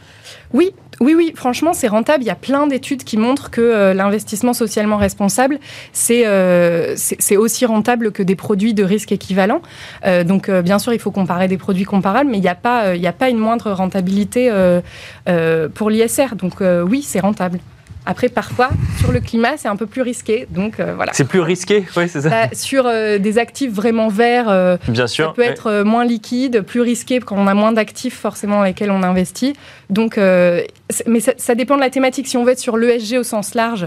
Oui, 0.53 0.73
oui, 1.01 1.15
oui, 1.17 1.33
franchement, 1.35 1.73
c'est 1.73 1.89
rentable. 1.89 2.23
Il 2.23 2.27
y 2.27 2.31
a 2.31 2.35
plein 2.35 2.67
d'études 2.67 3.05
qui 3.05 3.17
montrent 3.17 3.51
que 3.51 3.61
euh, 3.61 3.95
l'investissement 3.95 4.53
socialement 4.53 4.97
responsable, 4.97 5.59
c'est 5.93 6.23
c'est 6.97 7.37
aussi 7.37 7.65
rentable 7.67 8.13
que 8.13 8.23
des 8.23 8.37
produits 8.37 8.75
de 8.75 8.85
risque 8.85 9.13
équivalents. 9.13 9.63
donc, 10.25 10.51
bien 10.51 10.79
sûr, 10.79 10.93
il 10.93 10.99
faut 10.99 11.11
comparer 11.11 11.49
des 11.49 11.57
produits 11.57 11.85
comparables, 11.85 12.31
mais 12.31 12.39
il 12.39 12.43
n'y 12.43 12.49
a, 12.49 12.55
pas, 12.55 12.95
il 12.95 13.07
a 13.07 13.13
pas 13.13 13.29
une 13.31 13.39
moindre 13.39 13.73
rentabilité 13.73 14.51
pour 15.75 15.91
l'ISR. 15.91 16.37
Donc, 16.37 16.55
oui, 16.61 17.03
c'est 17.03 17.21
rentable. 17.21 17.59
Après, 18.05 18.29
parfois, 18.29 18.71
sur 18.99 19.13
le 19.13 19.21
climat, 19.21 19.57
c'est 19.57 19.69
un 19.69 19.77
peu 19.77 19.87
plus 19.87 20.03
risqué. 20.03 20.47
Donc 20.51 20.81
euh, 20.81 20.95
voilà. 20.95 21.13
C'est 21.15 21.27
plus 21.27 21.41
risqué, 21.41 21.85
oui, 21.97 22.09
c'est 22.09 22.23
ça. 22.23 22.29
Bah, 22.29 22.49
sur 22.53 22.87
euh, 22.87 23.19
des 23.19 23.39
actifs 23.39 23.73
vraiment 23.73 24.09
verts, 24.09 24.49
euh, 24.49 24.77
Bien 24.89 25.07
sûr, 25.07 25.27
ça 25.27 25.33
peut 25.35 25.43
être 25.43 25.83
moins 25.83 26.05
liquide, 26.05 26.63
plus 26.63 26.81
risqué 26.81 27.21
quand 27.21 27.37
on 27.37 27.47
a 27.47 27.55
moins 27.55 27.73
d'actifs 27.73 28.19
forcément 28.19 28.61
avec 28.61 28.81
lesquels 28.81 28.91
on 28.91 29.03
investit. 29.03 29.55
Donc, 29.91 30.17
mais 30.17 31.21
ça, 31.21 31.33
ça, 31.37 31.55
dépend 31.55 31.77
de 31.77 31.81
la 31.81 31.91
thématique. 31.91 32.27
Si 32.27 32.37
on 32.37 32.45
veut 32.45 32.53
être 32.53 32.59
sur 32.59 32.77
l'ESG 32.77 33.19
au 33.19 33.23
sens 33.23 33.55
large, 33.55 33.87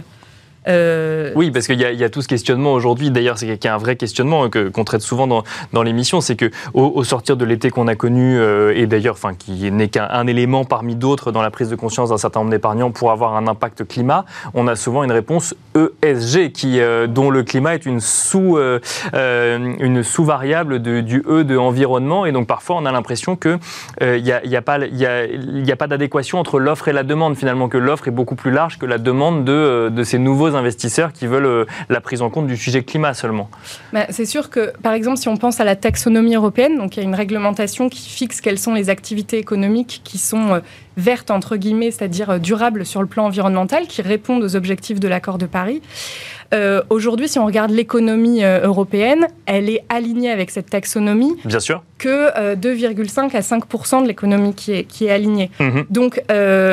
euh, 0.68 1.32
oui, 1.36 1.52
parce 1.52 1.68
qu'il 1.68 1.80
y, 1.80 2.04
a 2.04 2.10
tout 2.10 2.22
ce 2.22 2.28
questionnement 2.28 2.74
aujourd'hui. 2.74 3.12
D'ailleurs, 3.12 3.38
c'est 3.38 3.66
un 3.66 3.78
vrai 3.78 3.96
questionnement 3.96 4.50
qu'on 4.50 4.84
traite 4.84 5.02
souvent 5.02 5.28
dans, 5.28 5.84
l'émission, 5.84 6.22
c'est 6.22 6.36
que 6.36 6.50
au, 6.74 7.04
sortir 7.04 7.38
de 7.38 7.46
l'été 7.46 7.70
qu'on 7.70 7.88
a 7.88 7.96
connu, 7.96 8.40
euh, 8.40 8.74
et 8.76 8.88
d'ailleurs, 8.88 9.16
enfin, 9.16 9.34
qui 9.34 9.72
n'est 9.72 9.88
qu'un 9.88 10.28
élément 10.28 10.66
parmi 10.66 10.96
d'autres 10.96 11.32
dans 11.32 11.42
la 11.42 11.52
prise 11.52 11.70
de 11.70 11.76
conscience 11.76 12.10
d'un 12.10 12.18
certain 12.18 12.40
nombre 12.40 12.52
d'épargnants 12.52 12.92
pour 12.92 13.12
avoir 13.12 13.36
un 13.36 13.48
impact 13.48 13.88
climat, 13.88 14.26
on 14.54 14.68
a 14.68 14.76
souvent 14.76 15.04
une 15.04 15.12
réponse 15.12 15.56
ESG, 15.76 16.54
euh, 16.66 17.08
dont 17.08 17.30
le 17.30 17.44
climat 17.44 17.76
est 17.76 17.86
une 17.86 18.00
sous 18.00 18.58
une 19.14 20.04
sous 20.04 20.26
variable 20.26 20.80
du 20.80 21.24
E 21.28 21.44
de 21.44 21.58
environnement, 21.58 22.26
et 22.26 22.32
donc 22.32 22.48
parfois 22.48 22.78
on 22.78 22.86
a 22.86 22.92
l'impression 22.92 23.36
que 23.36 23.58
il 24.02 24.24
n'y 24.24 24.56
a, 24.56 24.62
pas 24.62 25.88
d'adéquation 25.88 26.40
entre 26.40 26.60
l'offre 26.60 26.88
et 26.88 26.94
la 26.94 27.04
demande 27.04 27.36
finalement, 27.36 27.70
que 27.70 27.78
l'offre 27.78 28.08
est 28.08 28.12
beaucoup 28.12 28.36
plus 28.36 28.52
large 28.52 28.80
que 28.80 28.86
la 28.86 28.98
demande 28.98 29.46
de, 29.46 29.90
de 29.90 30.04
ces 30.04 30.18
nouveaux 30.18 30.55
investisseurs 30.56 31.14
qui 31.14 31.28
veulent 31.28 31.66
la 31.90 32.02
prise 32.02 32.22
en 32.22 32.30
compte 32.30 32.48
du 32.48 32.58
sujet 32.58 32.84
climat 32.84 33.14
seulement. 33.14 33.50
Bah, 33.94 34.06
c'est 34.10 34.26
sûr 34.26 34.50
que, 34.50 34.74
par 34.82 34.94
exemple, 34.94 35.18
si 35.18 35.28
on 35.28 35.38
pense 35.38 35.60
à 35.60 35.64
la 35.64 35.76
taxonomie 35.76 36.36
européenne, 36.36 36.78
donc 36.78 36.96
il 36.96 37.00
y 37.00 37.04
a 37.04 37.06
une 37.06 37.16
réglementation 37.16 37.90
qui 37.90 38.10
fixe 38.10 38.42
quelles 38.42 38.60
sont 38.60 38.74
les 38.74 38.90
activités 38.90 39.38
économiques 39.38 40.02
qui 40.04 40.18
sont 40.18 40.62
vertes, 40.98 41.32
entre 41.32 41.58
guillemets, 41.58 41.92
c'est-à-dire 41.92 42.40
durables 42.40 42.86
sur 42.86 43.02
le 43.02 43.08
plan 43.08 43.26
environnemental, 43.26 43.88
qui 43.88 44.02
répondent 44.02 44.44
aux 44.44 44.56
objectifs 44.56 45.00
de 45.00 45.08
l'accord 45.08 45.38
de 45.38 45.46
Paris. 45.46 45.82
Euh, 46.54 46.82
aujourd'hui, 46.90 47.28
si 47.28 47.40
on 47.40 47.46
regarde 47.46 47.72
l'économie 47.72 48.44
euh, 48.44 48.66
européenne, 48.66 49.28
elle 49.46 49.70
est 49.70 49.84
alignée 49.90 50.32
avec 50.32 50.52
cette 50.52 50.70
taxonomie. 50.70 51.36
Bien 51.46 51.60
sûr. 51.60 51.84
Que 51.98 52.56
2,5 52.56 53.36
euh, 53.36 53.38
à 53.38 53.42
5 53.42 53.64
de 54.04 54.08
l'économie 54.08 54.54
qui 54.54 54.74
est, 54.74 54.84
qui 54.84 55.06
est 55.06 55.12
alignée. 55.12 55.50
Mhm. 55.60 55.86
Donc, 55.90 56.22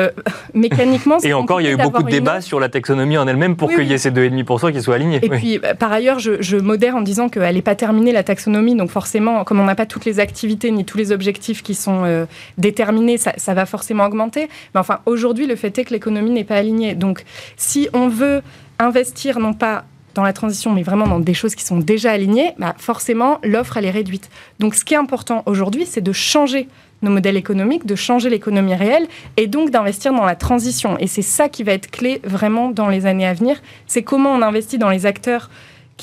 mécaniquement. 0.53 1.17
Et 1.23 1.33
encore, 1.33 1.61
il 1.61 1.65
y 1.65 1.67
a 1.67 1.71
eu 1.71 1.77
beaucoup 1.77 2.03
de 2.03 2.09
débats 2.09 2.41
sur 2.41 2.59
la 2.59 2.69
taxonomie 2.69 3.17
en 3.17 3.27
elle-même 3.27 3.55
pour 3.55 3.69
qu'il 3.69 3.87
y 3.87 3.93
ait 3.93 3.97
ces 3.97 4.11
2,5 4.11 4.71
qui 4.73 4.81
soient 4.81 4.95
alignés. 4.95 5.19
Et 5.21 5.29
puis, 5.29 5.59
par 5.79 5.91
ailleurs, 5.91 6.19
je, 6.19 6.55
modère 6.57 6.95
en 6.95 7.01
disant 7.01 7.29
qu'elle 7.29 7.55
n'est 7.55 7.61
pas 7.61 7.75
terminée, 7.75 8.11
la 8.11 8.23
taxonomie. 8.23 8.75
Donc, 8.75 8.89
forcément, 8.89 9.43
comme 9.43 9.59
on 9.59 9.65
n'a 9.65 9.75
pas 9.75 9.85
toutes 9.85 10.05
les 10.05 10.19
activités 10.19 10.71
ni 10.71 10.85
tous 10.85 10.97
les 10.97 11.11
objectifs 11.11 11.63
qui 11.63 11.75
sont 11.75 12.27
déterminés, 12.57 13.17
ça, 13.17 13.33
ça 13.37 13.53
va 13.53 13.65
forcément 13.65 14.05
augmenter. 14.05 14.49
Mais 14.73 14.79
enfin, 14.79 14.99
aujourd'hui, 15.05 15.47
le 15.47 15.55
fait 15.55 15.77
est 15.77 15.85
que 15.85 15.93
l'économie 15.93 16.31
n'est 16.31 16.43
pas 16.43 16.55
alignée. 16.55 16.95
Donc, 16.95 17.23
si 17.57 17.89
on 17.93 18.07
veut 18.07 18.41
investir 18.79 19.39
non 19.39 19.53
pas 19.53 19.85
dans 20.13 20.23
la 20.23 20.33
transition, 20.33 20.71
mais 20.71 20.83
vraiment 20.83 21.07
dans 21.07 21.19
des 21.19 21.33
choses 21.33 21.55
qui 21.55 21.63
sont 21.63 21.79
déjà 21.79 22.11
alignées, 22.11 22.53
bah 22.59 22.75
forcément, 22.77 23.39
l'offre, 23.43 23.77
elle 23.77 23.85
est 23.85 23.91
réduite. 23.91 24.29
Donc, 24.59 24.75
ce 24.75 24.85
qui 24.85 24.93
est 24.93 24.97
important 24.97 25.43
aujourd'hui, 25.45 25.85
c'est 25.85 26.01
de 26.01 26.11
changer 26.11 26.67
nos 27.01 27.11
modèles 27.11 27.35
économiques, 27.35 27.85
de 27.85 27.95
changer 27.95 28.29
l'économie 28.29 28.75
réelle 28.75 29.07
et 29.37 29.47
donc 29.47 29.71
d'investir 29.71 30.13
dans 30.13 30.25
la 30.25 30.35
transition. 30.35 30.97
Et 30.99 31.07
c'est 31.07 31.21
ça 31.21 31.49
qui 31.49 31.63
va 31.63 31.73
être 31.73 31.91
clé 31.91 32.21
vraiment 32.23 32.69
dans 32.69 32.87
les 32.87 33.05
années 33.05 33.27
à 33.27 33.33
venir. 33.33 33.61
C'est 33.87 34.03
comment 34.03 34.31
on 34.31 34.41
investit 34.41 34.77
dans 34.77 34.89
les 34.89 35.05
acteurs 35.05 35.49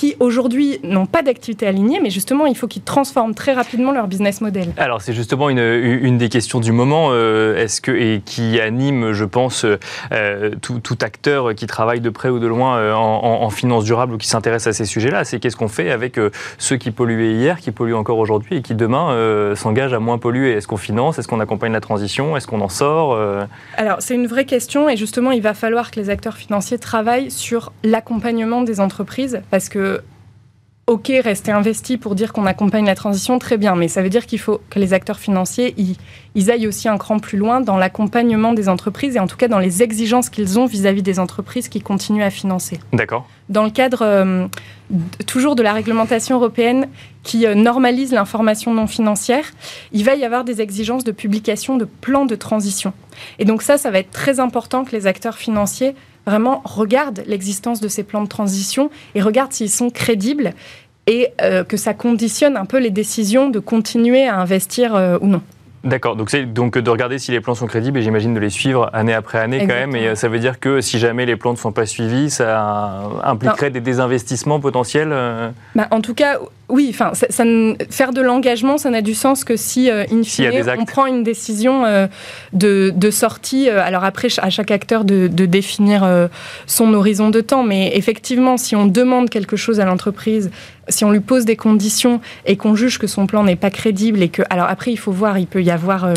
qui 0.00 0.16
aujourd'hui 0.18 0.80
n'ont 0.82 1.04
pas 1.04 1.20
d'activité 1.20 1.66
alignée, 1.66 2.00
mais 2.02 2.08
justement, 2.08 2.46
il 2.46 2.56
faut 2.56 2.66
qu'ils 2.66 2.80
transforment 2.80 3.34
très 3.34 3.52
rapidement 3.52 3.92
leur 3.92 4.08
business 4.08 4.40
model. 4.40 4.72
Alors, 4.78 5.02
c'est 5.02 5.12
justement 5.12 5.50
une, 5.50 5.58
une, 5.58 6.16
des 6.16 6.30
questions 6.30 6.58
du 6.58 6.72
moment, 6.72 7.08
euh, 7.10 7.62
est-ce 7.62 7.82
que, 7.82 7.92
et 7.92 8.22
qui 8.24 8.58
anime, 8.62 9.12
je 9.12 9.26
pense, 9.26 9.66
euh, 10.12 10.50
tout, 10.62 10.98
acteur 11.02 11.54
qui 11.54 11.66
travaille 11.66 12.00
de 12.00 12.08
près 12.08 12.30
ou 12.30 12.38
de 12.38 12.46
loin 12.46 12.78
euh, 12.78 12.94
en, 12.94 13.42
en, 13.42 13.50
finance 13.50 13.84
durable 13.84 14.14
ou 14.14 14.16
qui 14.16 14.26
s'intéresse 14.26 14.66
à 14.66 14.72
ces 14.72 14.86
sujets-là, 14.86 15.24
c'est 15.24 15.38
qu'est-ce 15.38 15.56
qu'on 15.56 15.68
fait 15.68 15.90
avec 15.90 16.18
ceux 16.56 16.76
qui 16.78 16.92
polluaient 16.92 17.34
hier, 17.34 17.60
qui 17.60 17.70
polluent 17.70 17.94
encore 17.94 18.16
aujourd'hui 18.16 18.56
et 18.56 18.62
qui 18.62 18.74
demain 18.74 19.54
s'engagent 19.54 19.92
à 19.92 19.98
moins 19.98 20.16
polluer? 20.16 20.52
Est-ce 20.52 20.66
qu'on 20.66 20.78
finance? 20.78 21.18
Est-ce 21.18 21.28
qu'on 21.28 21.40
accompagne 21.40 21.72
la 21.72 21.80
transition? 21.80 22.38
Est-ce 22.38 22.46
qu'on 22.46 22.62
en 22.62 22.70
sort 22.70 23.18
Alors, 23.76 23.96
c'est 24.00 24.14
une 24.14 24.26
vraie 24.26 24.46
question 24.46 24.88
et 24.88 24.96
justement, 24.96 25.30
il 25.30 25.42
va 25.42 25.52
falloir 25.52 25.90
que 25.90 26.00
les 26.00 26.08
acteurs 26.08 26.36
financiers 26.36 26.78
travaillent 26.78 27.30
sur 27.30 27.72
l'accompagnement 27.84 28.62
des 28.62 28.80
entreprises 28.80 29.42
parce 29.50 29.68
que 29.68 29.89
ok, 30.90 31.12
rester 31.22 31.52
investi 31.52 31.98
pour 31.98 32.16
dire 32.16 32.32
qu'on 32.32 32.46
accompagne 32.46 32.84
la 32.84 32.96
transition, 32.96 33.38
très 33.38 33.56
bien, 33.56 33.76
mais 33.76 33.86
ça 33.86 34.02
veut 34.02 34.08
dire 34.08 34.26
qu'il 34.26 34.40
faut 34.40 34.60
que 34.70 34.80
les 34.80 34.92
acteurs 34.92 35.20
financiers, 35.20 35.74
ils, 36.34 36.50
aillent 36.50 36.66
aussi 36.66 36.88
un 36.88 36.98
cran 36.98 37.20
plus 37.20 37.38
loin 37.38 37.60
dans 37.60 37.76
l'accompagnement 37.76 38.52
des 38.54 38.68
entreprises 38.68 39.14
et 39.14 39.20
en 39.20 39.28
tout 39.28 39.36
cas 39.36 39.46
dans 39.46 39.60
les 39.60 39.84
exigences 39.84 40.30
qu'ils 40.30 40.58
ont 40.58 40.66
vis-à-vis 40.66 41.02
des 41.02 41.20
entreprises 41.20 41.68
qui 41.68 41.80
continuent 41.80 42.24
à 42.24 42.30
financer. 42.30 42.80
D'accord. 42.92 43.28
Dans 43.48 43.62
le 43.62 43.70
cadre 43.70 44.02
euh, 44.02 44.48
toujours 45.28 45.54
de 45.54 45.62
la 45.62 45.72
réglementation 45.72 46.36
européenne 46.36 46.88
qui 47.22 47.46
euh, 47.46 47.54
normalise 47.54 48.12
l'information 48.12 48.74
non 48.74 48.88
financière, 48.88 49.44
il 49.92 50.04
va 50.04 50.16
y 50.16 50.24
avoir 50.24 50.42
des 50.42 50.60
exigences 50.60 51.04
de 51.04 51.12
publication 51.12 51.76
de 51.76 51.84
plans 51.84 52.26
de 52.26 52.34
transition. 52.34 52.92
Et 53.38 53.44
donc 53.44 53.62
ça, 53.62 53.78
ça 53.78 53.92
va 53.92 54.00
être 54.00 54.10
très 54.10 54.40
important 54.40 54.84
que 54.84 54.90
les 54.90 55.06
acteurs 55.06 55.36
financiers 55.36 55.94
vraiment 56.26 56.62
regardent 56.64 57.22
l'existence 57.26 57.80
de 57.80 57.88
ces 57.88 58.02
plans 58.02 58.22
de 58.22 58.28
transition 58.28 58.90
et 59.14 59.22
regardent 59.22 59.52
s'ils 59.52 59.70
sont 59.70 59.90
crédibles 59.90 60.52
et 61.06 61.28
euh, 61.42 61.64
que 61.64 61.76
ça 61.76 61.94
conditionne 61.94 62.56
un 62.56 62.66
peu 62.66 62.78
les 62.78 62.90
décisions 62.90 63.50
de 63.50 63.58
continuer 63.58 64.26
à 64.26 64.38
investir 64.38 64.94
euh, 64.94 65.18
ou 65.20 65.26
non. 65.26 65.42
D'accord, 65.82 66.14
donc 66.14 66.28
c'est 66.28 66.44
donc 66.44 66.76
de 66.76 66.90
regarder 66.90 67.18
si 67.18 67.32
les 67.32 67.40
plans 67.40 67.54
sont 67.54 67.66
crédibles 67.66 67.98
et 67.98 68.02
j'imagine 68.02 68.34
de 68.34 68.38
les 68.38 68.50
suivre 68.50 68.90
année 68.92 69.14
après 69.14 69.38
année 69.38 69.60
quand 69.60 69.74
même. 69.74 69.96
Et 69.96 70.08
euh, 70.08 70.14
ça 70.14 70.28
veut 70.28 70.38
dire 70.38 70.60
que 70.60 70.82
si 70.82 70.98
jamais 70.98 71.24
les 71.24 71.36
plans 71.36 71.52
ne 71.52 71.56
sont 71.56 71.72
pas 71.72 71.86
suivis, 71.86 72.28
ça 72.28 73.08
impliquerait 73.24 73.70
des 73.70 73.80
désinvestissements 73.80 74.60
potentiels 74.60 75.14
bah, 75.74 75.88
En 75.90 76.02
tout 76.02 76.12
cas, 76.12 76.38
oui, 76.70 76.88
enfin, 76.90 77.12
ça, 77.14 77.44
faire 77.90 78.12
de 78.12 78.20
l'engagement, 78.20 78.78
ça 78.78 78.90
n'a 78.90 79.02
du 79.02 79.14
sens 79.14 79.44
que 79.44 79.56
si, 79.56 79.90
euh, 79.90 80.04
in 80.10 80.22
fine, 80.22 80.50
on 80.78 80.84
prend 80.84 81.06
une 81.06 81.22
décision 81.22 81.84
euh, 81.84 82.06
de, 82.52 83.10
sortie. 83.10 83.68
Euh, 83.68 83.82
alors 83.82 84.04
après, 84.04 84.28
à 84.38 84.50
chaque 84.50 84.70
acteur 84.70 85.04
de, 85.04 85.28
définir 85.28 86.08
son 86.66 86.94
horizon 86.94 87.30
de 87.30 87.40
temps, 87.40 87.64
mais 87.64 87.92
effectivement, 87.96 88.56
si 88.56 88.76
on 88.76 88.86
demande 88.86 89.30
quelque 89.30 89.56
chose 89.56 89.80
à 89.80 89.84
l'entreprise, 89.84 90.50
si 90.90 91.04
on 91.04 91.10
lui 91.10 91.20
pose 91.20 91.44
des 91.44 91.56
conditions 91.56 92.20
et 92.46 92.56
qu'on 92.56 92.74
juge 92.74 92.98
que 92.98 93.06
son 93.06 93.26
plan 93.26 93.44
n'est 93.44 93.56
pas 93.56 93.70
crédible 93.70 94.22
et 94.22 94.28
que, 94.28 94.42
alors 94.50 94.66
après, 94.68 94.92
il 94.92 94.96
faut 94.96 95.12
voir, 95.12 95.38
il 95.38 95.46
peut 95.46 95.62
y 95.62 95.70
avoir, 95.70 96.08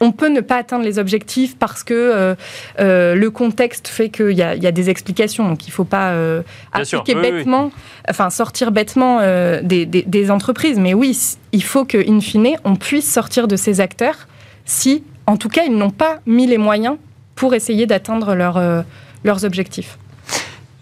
on 0.00 0.12
peut 0.12 0.28
ne 0.28 0.40
pas 0.40 0.56
atteindre 0.56 0.84
les 0.84 0.98
objectifs 0.98 1.56
parce 1.58 1.84
que 1.84 2.36
le 2.78 3.28
contexte 3.28 3.88
fait 3.88 4.08
qu'il 4.08 4.32
y, 4.32 4.42
a 4.42 4.72
des 4.72 4.90
explications, 4.90 5.48
donc 5.48 5.66
il 5.66 5.70
ne 5.70 5.74
faut 5.74 5.84
pas 5.84 6.14
appliquer 6.72 7.14
bêtement, 7.14 7.70
enfin 8.08 8.30
sortir 8.30 8.72
bêtement 8.72 9.20
des 9.62 9.86
des, 9.86 10.30
entreprises. 10.30 10.78
Mais 10.78 10.94
oui, 10.94 11.18
il 11.52 11.62
faut 11.62 11.84
qu'in 11.84 12.20
fine, 12.20 12.56
on 12.64 12.76
puisse 12.76 13.10
sortir 13.10 13.48
de 13.48 13.56
ces 13.56 13.80
acteurs 13.80 14.28
si, 14.64 15.04
en 15.26 15.36
tout 15.36 15.48
cas, 15.48 15.64
ils 15.64 15.76
n'ont 15.76 15.90
pas 15.90 16.20
mis 16.26 16.46
les 16.46 16.58
moyens 16.58 16.96
pour 17.34 17.54
essayer 17.54 17.86
d'atteindre 17.86 18.30
euh, 18.30 18.82
leurs 19.24 19.44
objectifs. 19.44 19.98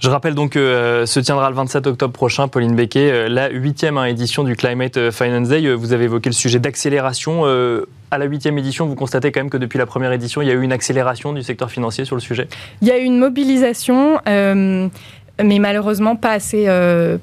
Je 0.00 0.08
rappelle 0.08 0.34
donc 0.34 0.52
que 0.52 0.58
euh, 0.58 1.04
se 1.04 1.20
tiendra 1.20 1.50
le 1.50 1.56
27 1.56 1.86
octobre 1.86 2.14
prochain, 2.14 2.48
Pauline 2.48 2.74
Becquet, 2.74 3.12
euh, 3.12 3.28
la 3.28 3.50
huitième 3.50 3.98
hein, 3.98 4.06
édition 4.06 4.44
du 4.44 4.56
Climate 4.56 5.10
Finance 5.10 5.48
Day. 5.48 5.74
Vous 5.74 5.92
avez 5.92 6.04
évoqué 6.04 6.30
le 6.30 6.34
sujet 6.34 6.58
d'accélération. 6.58 7.44
à 7.44 8.18
la 8.18 8.24
huitième 8.24 8.56
édition, 8.56 8.86
vous 8.86 8.94
constatez 8.94 9.30
quand 9.30 9.40
même 9.40 9.50
que 9.50 9.58
depuis 9.58 9.78
la 9.78 9.84
première 9.84 10.12
édition, 10.12 10.40
il 10.40 10.48
y 10.48 10.50
a 10.50 10.54
eu 10.54 10.62
une 10.62 10.72
accélération 10.72 11.34
du 11.34 11.42
secteur 11.42 11.70
financier 11.70 12.06
sur 12.06 12.16
le 12.16 12.22
sujet 12.22 12.48
Il 12.80 12.88
y 12.88 12.90
a 12.90 12.98
eu 12.98 13.02
une 13.02 13.18
mobilisation, 13.18 14.20
mais 14.26 15.58
malheureusement 15.58 16.16
pas 16.16 16.32
assez, 16.32 16.64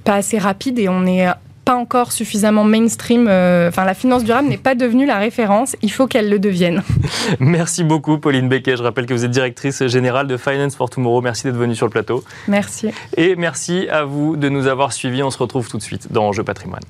pas 0.04 0.14
assez 0.14 0.38
rapide 0.38 0.78
et 0.78 0.88
on 0.88 1.06
est 1.08 1.28
pas 1.68 1.76
encore 1.76 2.14
suffisamment 2.14 2.64
mainstream. 2.64 3.28
Euh, 3.28 3.68
enfin, 3.68 3.84
la 3.84 3.94
finance 3.94 4.24
durable 4.24 4.48
n'est 4.48 4.58
pas 4.58 4.74
devenue 4.74 5.06
la 5.06 5.18
référence. 5.18 5.76
Il 5.82 5.92
faut 5.92 6.08
qu'elle 6.08 6.30
le 6.30 6.40
devienne. 6.40 6.82
Merci 7.42 7.84
beaucoup, 7.84 8.20
Pauline 8.20 8.48
Becquet. 8.48 8.78
Je 8.78 8.84
rappelle 8.84 9.06
que 9.06 9.14
vous 9.14 9.26
êtes 9.26 9.32
directrice 9.32 9.86
générale 9.88 10.28
de 10.28 10.38
Finance 10.38 10.78
for 10.78 10.90
Tomorrow. 10.90 11.20
Merci 11.22 11.44
d'être 11.44 11.58
venue 11.58 11.76
sur 11.76 11.86
le 11.86 11.92
plateau. 11.92 12.24
Merci. 12.48 12.92
Et 13.18 13.36
merci 13.36 13.90
à 13.90 14.06
vous 14.06 14.38
de 14.38 14.48
nous 14.48 14.68
avoir 14.68 14.94
suivis. 14.94 15.24
On 15.24 15.30
se 15.30 15.40
retrouve 15.40 15.68
tout 15.68 15.78
de 15.78 15.84
suite 15.84 16.08
dans 16.10 16.30
Enjeu 16.30 16.46
patrimoine. 16.46 16.84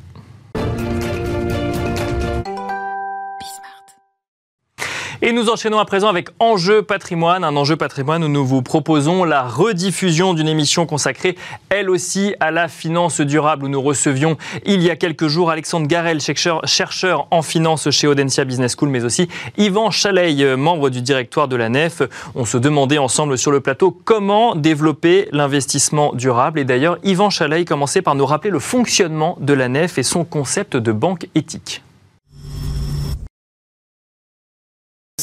Et 5.28 5.34
nous 5.34 5.50
enchaînons 5.50 5.78
à 5.78 5.84
présent 5.84 6.08
avec 6.08 6.30
Enjeu 6.40 6.84
patrimoine, 6.84 7.44
un 7.44 7.58
enjeu 7.58 7.76
patrimoine 7.76 8.24
où 8.24 8.30
nous 8.30 8.46
vous 8.46 8.62
proposons 8.62 9.26
la 9.26 9.44
rediffusion 9.44 10.34
d'une 10.34 10.48
émission 10.48 10.86
consacrée, 10.86 11.36
elle 11.68 11.90
aussi, 11.90 12.34
à 12.40 12.50
la 12.50 12.70
finance 12.70 13.20
durable, 13.20 13.66
où 13.66 13.68
nous 13.68 13.82
recevions 13.82 14.38
il 14.66 14.82
y 14.82 14.90
a 14.90 14.96
quelques 14.96 15.28
jours 15.28 15.52
Alexandre 15.52 15.86
Garel, 15.86 16.22
chercheur 16.22 17.28
en 17.30 17.42
finance 17.42 17.90
chez 17.90 18.08
Audencia 18.08 18.46
Business 18.46 18.78
School, 18.78 18.88
mais 18.88 19.04
aussi 19.04 19.28
Yvan 19.58 19.92
Chaleil, 19.92 20.56
membre 20.56 20.90
du 20.90 21.02
directoire 21.02 21.50
de 21.50 21.58
la 21.58 21.68
NEF. 21.68 22.04
On 22.34 22.46
se 22.46 22.58
demandait 22.58 22.98
ensemble 22.98 23.38
sur 23.38 23.52
le 23.52 23.60
plateau 23.60 23.92
comment 24.06 24.56
développer 24.56 25.28
l'investissement 25.34 26.14
durable. 26.14 26.58
Et 26.58 26.64
d'ailleurs, 26.64 27.00
Yvan 27.04 27.32
Chaleil 27.32 27.66
commençait 27.66 28.02
par 28.02 28.16
nous 28.16 28.26
rappeler 28.26 28.50
le 28.50 28.60
fonctionnement 28.60 29.38
de 29.42 29.52
la 29.52 29.68
NEF 29.68 29.98
et 29.98 30.04
son 30.04 30.24
concept 30.24 30.78
de 30.78 30.94
banque 30.94 31.28
éthique. 31.36 31.82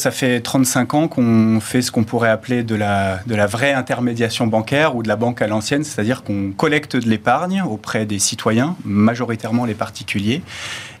Ça 0.05 0.11
fait 0.11 0.39
35 0.39 0.93
ans 0.93 1.07
qu'on 1.07 1.59
fait 1.59 1.81
ce 1.81 1.91
qu'on 1.91 2.03
pourrait 2.03 2.29
appeler 2.29 2.61
de 2.61 2.75
la, 2.75 3.21
de 3.25 3.33
la 3.33 3.47
vraie 3.47 3.73
intermédiation 3.73 4.45
bancaire 4.45 4.95
ou 4.95 5.01
de 5.01 5.07
la 5.07 5.15
banque 5.15 5.41
à 5.41 5.47
l'ancienne, 5.47 5.83
c'est-à-dire 5.83 6.21
qu'on 6.21 6.51
collecte 6.51 6.95
de 6.95 7.09
l'épargne 7.09 7.63
auprès 7.63 8.05
des 8.05 8.19
citoyens, 8.19 8.75
majoritairement 8.85 9.65
les 9.65 9.73
particuliers, 9.73 10.43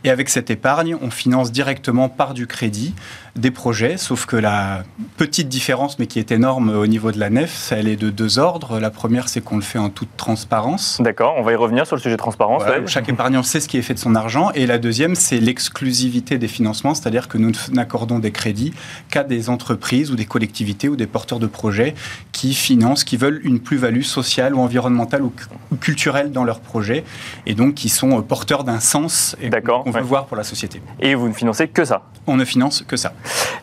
et 0.05 0.11
avec 0.11 0.29
cette 0.29 0.51
épargne, 0.51 0.95
on 1.01 1.09
finance 1.09 1.51
directement 1.51 2.09
par 2.09 2.35
du 2.35 2.45
crédit 2.45 2.93
des 3.35 3.51
projets, 3.51 3.97
sauf 3.97 4.25
que 4.25 4.37
la 4.37 4.83
petite 5.17 5.49
différence, 5.49 5.99
mais 5.99 6.05
qui 6.05 6.19
est 6.19 6.31
énorme 6.31 6.69
au 6.69 6.87
niveau 6.87 7.11
de 7.11 7.19
la 7.19 7.29
nef, 7.29 7.73
elle 7.75 7.87
est 7.87 7.95
de 7.97 8.09
deux 8.09 8.39
ordres. 8.39 8.79
La 8.79 8.91
première, 8.91 9.27
c'est 9.27 9.41
qu'on 9.41 9.55
le 9.55 9.61
fait 9.61 9.79
en 9.79 9.89
toute 9.89 10.15
transparence. 10.15 11.01
D'accord, 11.01 11.33
on 11.37 11.41
va 11.41 11.51
y 11.51 11.55
revenir 11.55 11.85
sur 11.85 11.95
le 11.95 12.01
sujet 12.01 12.15
de 12.15 12.19
transparence. 12.19 12.63
Chaque 12.85 13.09
épargnant 13.09 13.43
sait 13.43 13.59
ce 13.59 13.67
qui 13.67 13.77
est 13.77 13.81
fait 13.81 13.95
de 13.95 13.99
son 13.99 14.15
argent. 14.15 14.51
Et 14.51 14.67
la 14.67 14.77
deuxième, 14.77 15.15
c'est 15.15 15.39
l'exclusivité 15.39 16.37
des 16.37 16.47
financements, 16.47 16.93
c'est-à-dire 16.93 17.27
que 17.27 17.37
nous 17.37 17.51
n'accordons 17.71 18.19
des 18.19 18.31
crédits 18.31 18.73
qu'à 19.09 19.23
des 19.23 19.49
entreprises 19.49 20.11
ou 20.11 20.15
des 20.15 20.25
collectivités 20.25 20.87
ou 20.87 20.95
des 20.95 21.07
porteurs 21.07 21.39
de 21.39 21.47
projets 21.47 21.95
qui 22.31 22.53
financent, 22.53 23.03
qui 23.03 23.17
veulent 23.17 23.41
une 23.43 23.59
plus-value 23.59 24.03
sociale 24.03 24.55
ou 24.55 24.59
environnementale 24.59 25.23
ou 25.23 25.33
culturelle 25.81 26.31
dans 26.31 26.43
leurs 26.43 26.59
projets, 26.59 27.03
et 27.47 27.55
donc 27.55 27.73
qui 27.73 27.89
sont 27.89 28.21
porteurs 28.21 28.63
d'un 28.63 28.79
sens 28.79 29.35
et 29.41 29.49
qu'on 29.49 29.91
veut 29.95 30.07
voir 30.07 30.25
pour 30.25 30.37
la 30.37 30.43
société. 30.43 30.81
Et 30.99 31.15
vous 31.15 31.27
ne 31.27 31.33
financez 31.33 31.67
que 31.67 31.85
ça 31.85 32.03
On 32.27 32.35
ne 32.37 32.45
finance 32.45 32.83
que 32.87 32.95
ça. 32.95 33.13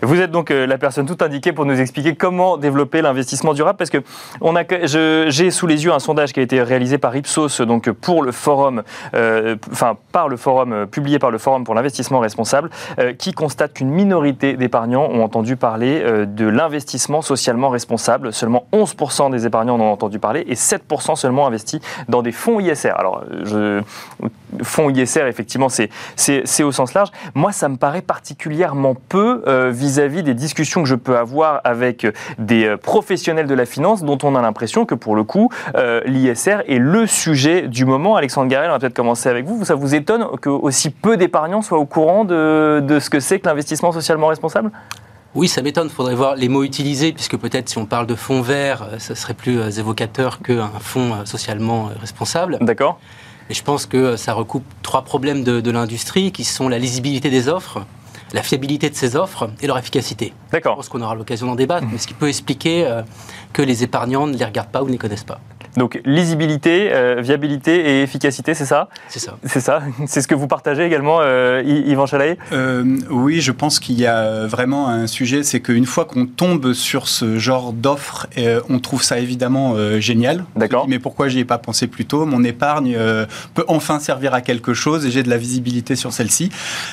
Vous 0.02 0.20
êtes 0.20 0.30
donc 0.30 0.50
la 0.50 0.78
personne 0.78 1.06
tout 1.06 1.18
indiquée 1.24 1.52
pour 1.52 1.64
nous 1.64 1.80
expliquer 1.80 2.14
comment 2.14 2.56
développer 2.56 3.02
l'investissement 3.02 3.54
durable, 3.54 3.76
parce 3.76 3.90
que 3.90 3.98
on 4.40 4.56
a, 4.56 4.62
j'ai 4.86 5.50
sous 5.50 5.66
les 5.66 5.84
yeux 5.84 5.92
un 5.92 5.98
sondage 5.98 6.32
qui 6.32 6.40
a 6.40 6.42
été 6.42 6.62
réalisé 6.62 6.98
par 6.98 7.16
Ipsos, 7.16 7.60
donc 7.60 7.90
pour 7.90 8.22
le 8.22 8.32
forum, 8.32 8.82
enfin 9.70 9.96
par 10.12 10.28
le 10.28 10.36
forum, 10.36 10.86
publié 10.86 11.18
par 11.18 11.30
le 11.30 11.38
forum 11.38 11.64
pour 11.64 11.74
l'investissement 11.74 12.20
responsable, 12.20 12.70
qui 13.18 13.32
constate 13.32 13.74
qu'une 13.74 13.90
minorité 13.90 14.54
d'épargnants 14.54 15.08
ont 15.10 15.22
entendu 15.22 15.56
parler 15.56 16.02
de 16.26 16.46
l'investissement 16.46 17.22
socialement 17.22 17.68
responsable. 17.68 18.32
Seulement 18.32 18.66
11% 18.72 19.30
des 19.30 19.46
épargnants 19.46 19.76
en 19.76 19.80
ont 19.80 19.92
entendu 19.92 20.18
parler 20.18 20.44
et 20.46 20.54
7% 20.54 21.16
seulement 21.16 21.46
investis 21.46 21.80
dans 22.08 22.22
des 22.22 22.32
fonds 22.32 22.60
ISR. 22.60 22.92
Alors, 22.96 23.24
je, 23.44 23.82
fonds 24.62 24.90
ISR, 24.90 25.26
effectivement, 25.26 25.68
c'est 25.68 25.90
au 26.62 26.72
sens 26.72 26.94
large. 26.94 27.10
Moi, 27.34 27.52
ça 27.52 27.68
me 27.68 27.76
paraît 27.76 28.02
particulièrement 28.02 28.94
peu 28.94 29.42
euh, 29.46 29.70
vis-à-vis 29.70 30.22
des 30.22 30.34
discussions 30.34 30.82
que 30.82 30.88
je 30.88 30.94
peux 30.94 31.16
avoir 31.16 31.60
avec 31.64 32.06
des 32.38 32.66
euh, 32.66 32.76
professionnels 32.76 33.46
de 33.46 33.54
la 33.54 33.66
finance 33.66 34.02
dont 34.02 34.18
on 34.22 34.34
a 34.34 34.42
l'impression 34.42 34.86
que, 34.86 34.94
pour 34.94 35.16
le 35.16 35.24
coup, 35.24 35.50
euh, 35.74 36.00
l'ISR 36.04 36.62
est 36.68 36.78
le 36.78 37.06
sujet 37.06 37.68
du 37.68 37.84
moment. 37.84 38.16
Alexandre 38.16 38.48
Garel, 38.48 38.70
on 38.70 38.74
va 38.74 38.78
peut-être 38.78 38.94
commencer 38.94 39.28
avec 39.28 39.46
vous. 39.46 39.64
Ça 39.64 39.74
vous 39.74 39.94
étonne 39.94 40.26
que 40.40 40.48
aussi 40.48 40.90
peu 40.90 41.16
d'épargnants 41.16 41.62
soient 41.62 41.78
au 41.78 41.86
courant 41.86 42.24
de, 42.24 42.82
de 42.86 42.98
ce 43.00 43.10
que 43.10 43.20
c'est 43.20 43.40
que 43.40 43.48
l'investissement 43.48 43.92
socialement 43.92 44.28
responsable? 44.28 44.70
Oui, 45.34 45.48
ça 45.48 45.62
m'étonne. 45.62 45.88
Il 45.88 45.94
faudrait 45.94 46.14
voir 46.14 46.36
les 46.36 46.48
mots 46.48 46.62
utilisés, 46.62 47.12
puisque 47.12 47.38
peut-être 47.38 47.68
si 47.68 47.78
on 47.78 47.86
parle 47.86 48.06
de 48.06 48.14
fonds 48.14 48.42
verts, 48.42 48.86
ça 48.98 49.14
serait 49.14 49.34
plus 49.34 49.78
évocateur 49.78 50.40
qu'un 50.40 50.68
fonds 50.80 51.24
socialement 51.24 51.90
responsable. 51.98 52.58
D'accord. 52.60 52.98
Et 53.50 53.54
je 53.54 53.62
pense 53.62 53.86
que 53.86 54.16
ça 54.16 54.32
recoupe 54.34 54.64
trois 54.82 55.02
problèmes 55.02 55.44
de, 55.44 55.70
l'industrie 55.70 56.32
qui 56.32 56.44
sont 56.44 56.68
la 56.68 56.78
lisibilité 56.78 57.30
des 57.30 57.48
offres, 57.48 57.84
la 58.32 58.42
fiabilité 58.42 58.88
de 58.88 58.94
ces 58.94 59.16
offres 59.16 59.50
et 59.60 59.66
leur 59.66 59.78
efficacité. 59.78 60.32
D'accord. 60.50 60.72
Je 60.72 60.76
pense 60.76 60.88
qu'on 60.88 61.02
aura 61.02 61.14
l'occasion 61.14 61.46
d'en 61.46 61.54
débattre, 61.54 61.86
mais 61.90 61.98
ce 61.98 62.06
qui 62.06 62.14
peut 62.14 62.28
expliquer 62.28 62.86
euh, 62.86 63.02
que 63.52 63.62
les 63.62 63.82
épargnants 63.82 64.26
ne 64.26 64.36
les 64.36 64.44
regardent 64.44 64.70
pas 64.70 64.82
ou 64.82 64.86
ne 64.86 64.92
les 64.92 64.98
connaissent 64.98 65.24
pas. 65.24 65.40
Donc 65.76 66.00
lisibilité, 66.04 66.92
euh, 66.92 67.20
viabilité 67.20 67.74
et 67.74 68.02
efficacité, 68.02 68.54
c'est 68.54 68.66
ça 68.66 68.88
C'est 69.08 69.18
ça. 69.18 69.38
C'est 69.44 69.60
ça. 69.60 69.82
C'est 70.06 70.20
ce 70.20 70.28
que 70.28 70.34
vous 70.34 70.46
partagez 70.46 70.84
également, 70.84 71.18
euh, 71.20 71.62
Yvan 71.64 72.06
Chalaï 72.06 72.36
euh, 72.52 72.98
Oui, 73.10 73.40
je 73.40 73.52
pense 73.52 73.80
qu'il 73.80 73.98
y 73.98 74.06
a 74.06 74.46
vraiment 74.46 74.88
un 74.88 75.06
sujet, 75.06 75.42
c'est 75.42 75.60
qu'une 75.60 75.86
fois 75.86 76.04
qu'on 76.04 76.26
tombe 76.26 76.72
sur 76.72 77.08
ce 77.08 77.38
genre 77.38 77.72
d'offre, 77.72 78.26
on 78.68 78.78
trouve 78.78 79.02
ça 79.02 79.18
évidemment 79.18 79.76
génial. 80.00 80.44
D'accord. 80.56 80.86
Mais 80.88 80.98
pourquoi 80.98 81.28
j'y 81.28 81.40
ai 81.40 81.44
pas 81.44 81.58
pensé 81.58 81.86
plus 81.86 82.04
tôt? 82.04 82.26
Mon 82.26 82.44
épargne 82.44 82.96
peut 83.54 83.64
enfin 83.68 83.98
servir 83.98 84.34
à 84.34 84.40
quelque 84.40 84.74
chose 84.74 85.06
et 85.06 85.10
j'ai 85.10 85.22
de 85.22 85.30
la 85.30 85.36
visibilité 85.36 85.96
sur 85.96 86.12
celle-ci. 86.12 86.50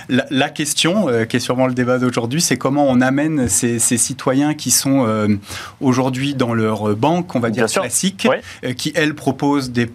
La, 0.09 0.49
question, 0.49 1.07
qui 1.27 1.37
est 1.37 1.39
sûrement 1.39 1.67
le 1.67 1.73
débat 1.73 1.97
d'aujourd'hui, 1.99 2.41
c'est 2.41 2.57
comment 2.57 2.85
on 2.87 3.01
amène 3.01 3.47
ces, 3.49 3.79
citoyens 3.79 4.53
qui 4.53 4.71
sont 4.71 5.07
aujourd'hui 5.81 6.35
dans 6.35 6.53
leur 6.53 6.95
banque, 6.95 7.35
on 7.35 7.39
va 7.39 7.49
dire 7.49 7.67
classique, 7.67 8.27
euh, 8.68 8.68
qui, 8.73 8.91
elles, 8.95 9.15
proposent 9.15 9.71
des 9.71 9.89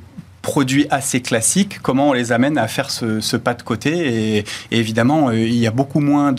produits 0.44 0.86
assez 0.90 1.22
classiques, 1.22 1.80
comment 1.80 2.10
on 2.10 2.12
les 2.12 2.30
amène 2.30 2.58
à 2.58 2.68
faire 2.68 2.90
ce, 2.90 3.36
pas 3.36 3.54
de 3.54 3.62
côté. 3.62 4.36
Et, 4.36 4.44
évidemment, 4.70 5.30
euh, 5.30 5.38
il 5.38 5.56
y 5.56 5.66
a 5.66 5.70
beaucoup 5.70 6.00
moins 6.00 6.34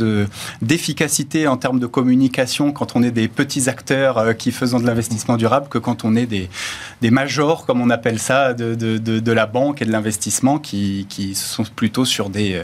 d'efficacité 0.61 1.47
en 1.47 1.57
termes 1.57 1.79
de 1.79 1.87
communication 1.87 2.71
quand 2.71 2.95
on 2.95 3.01
est 3.01 3.11
des 3.11 3.27
petits 3.27 3.67
acteurs 3.67 4.19
euh, 4.19 4.33
qui 4.33 4.51
faisons 4.51 4.79
de 4.79 4.85
l'investissement 4.85 5.37
durable 5.37 5.67
que 5.69 5.79
quand 5.79 6.05
on 6.05 6.15
est 6.15 6.27
des, 6.27 6.49
majors, 7.09 7.65
comme 7.65 7.81
on 7.81 7.89
appelle 7.89 8.19
ça, 8.19 8.53
de, 8.53 9.31
la 9.31 9.45
banque 9.47 9.81
et 9.81 9.85
de 9.85 9.91
l'investissement 9.91 10.59
qui, 10.59 11.07
sont 11.33 11.63
plutôt 11.63 12.05
sur 12.05 12.29
des, 12.29 12.63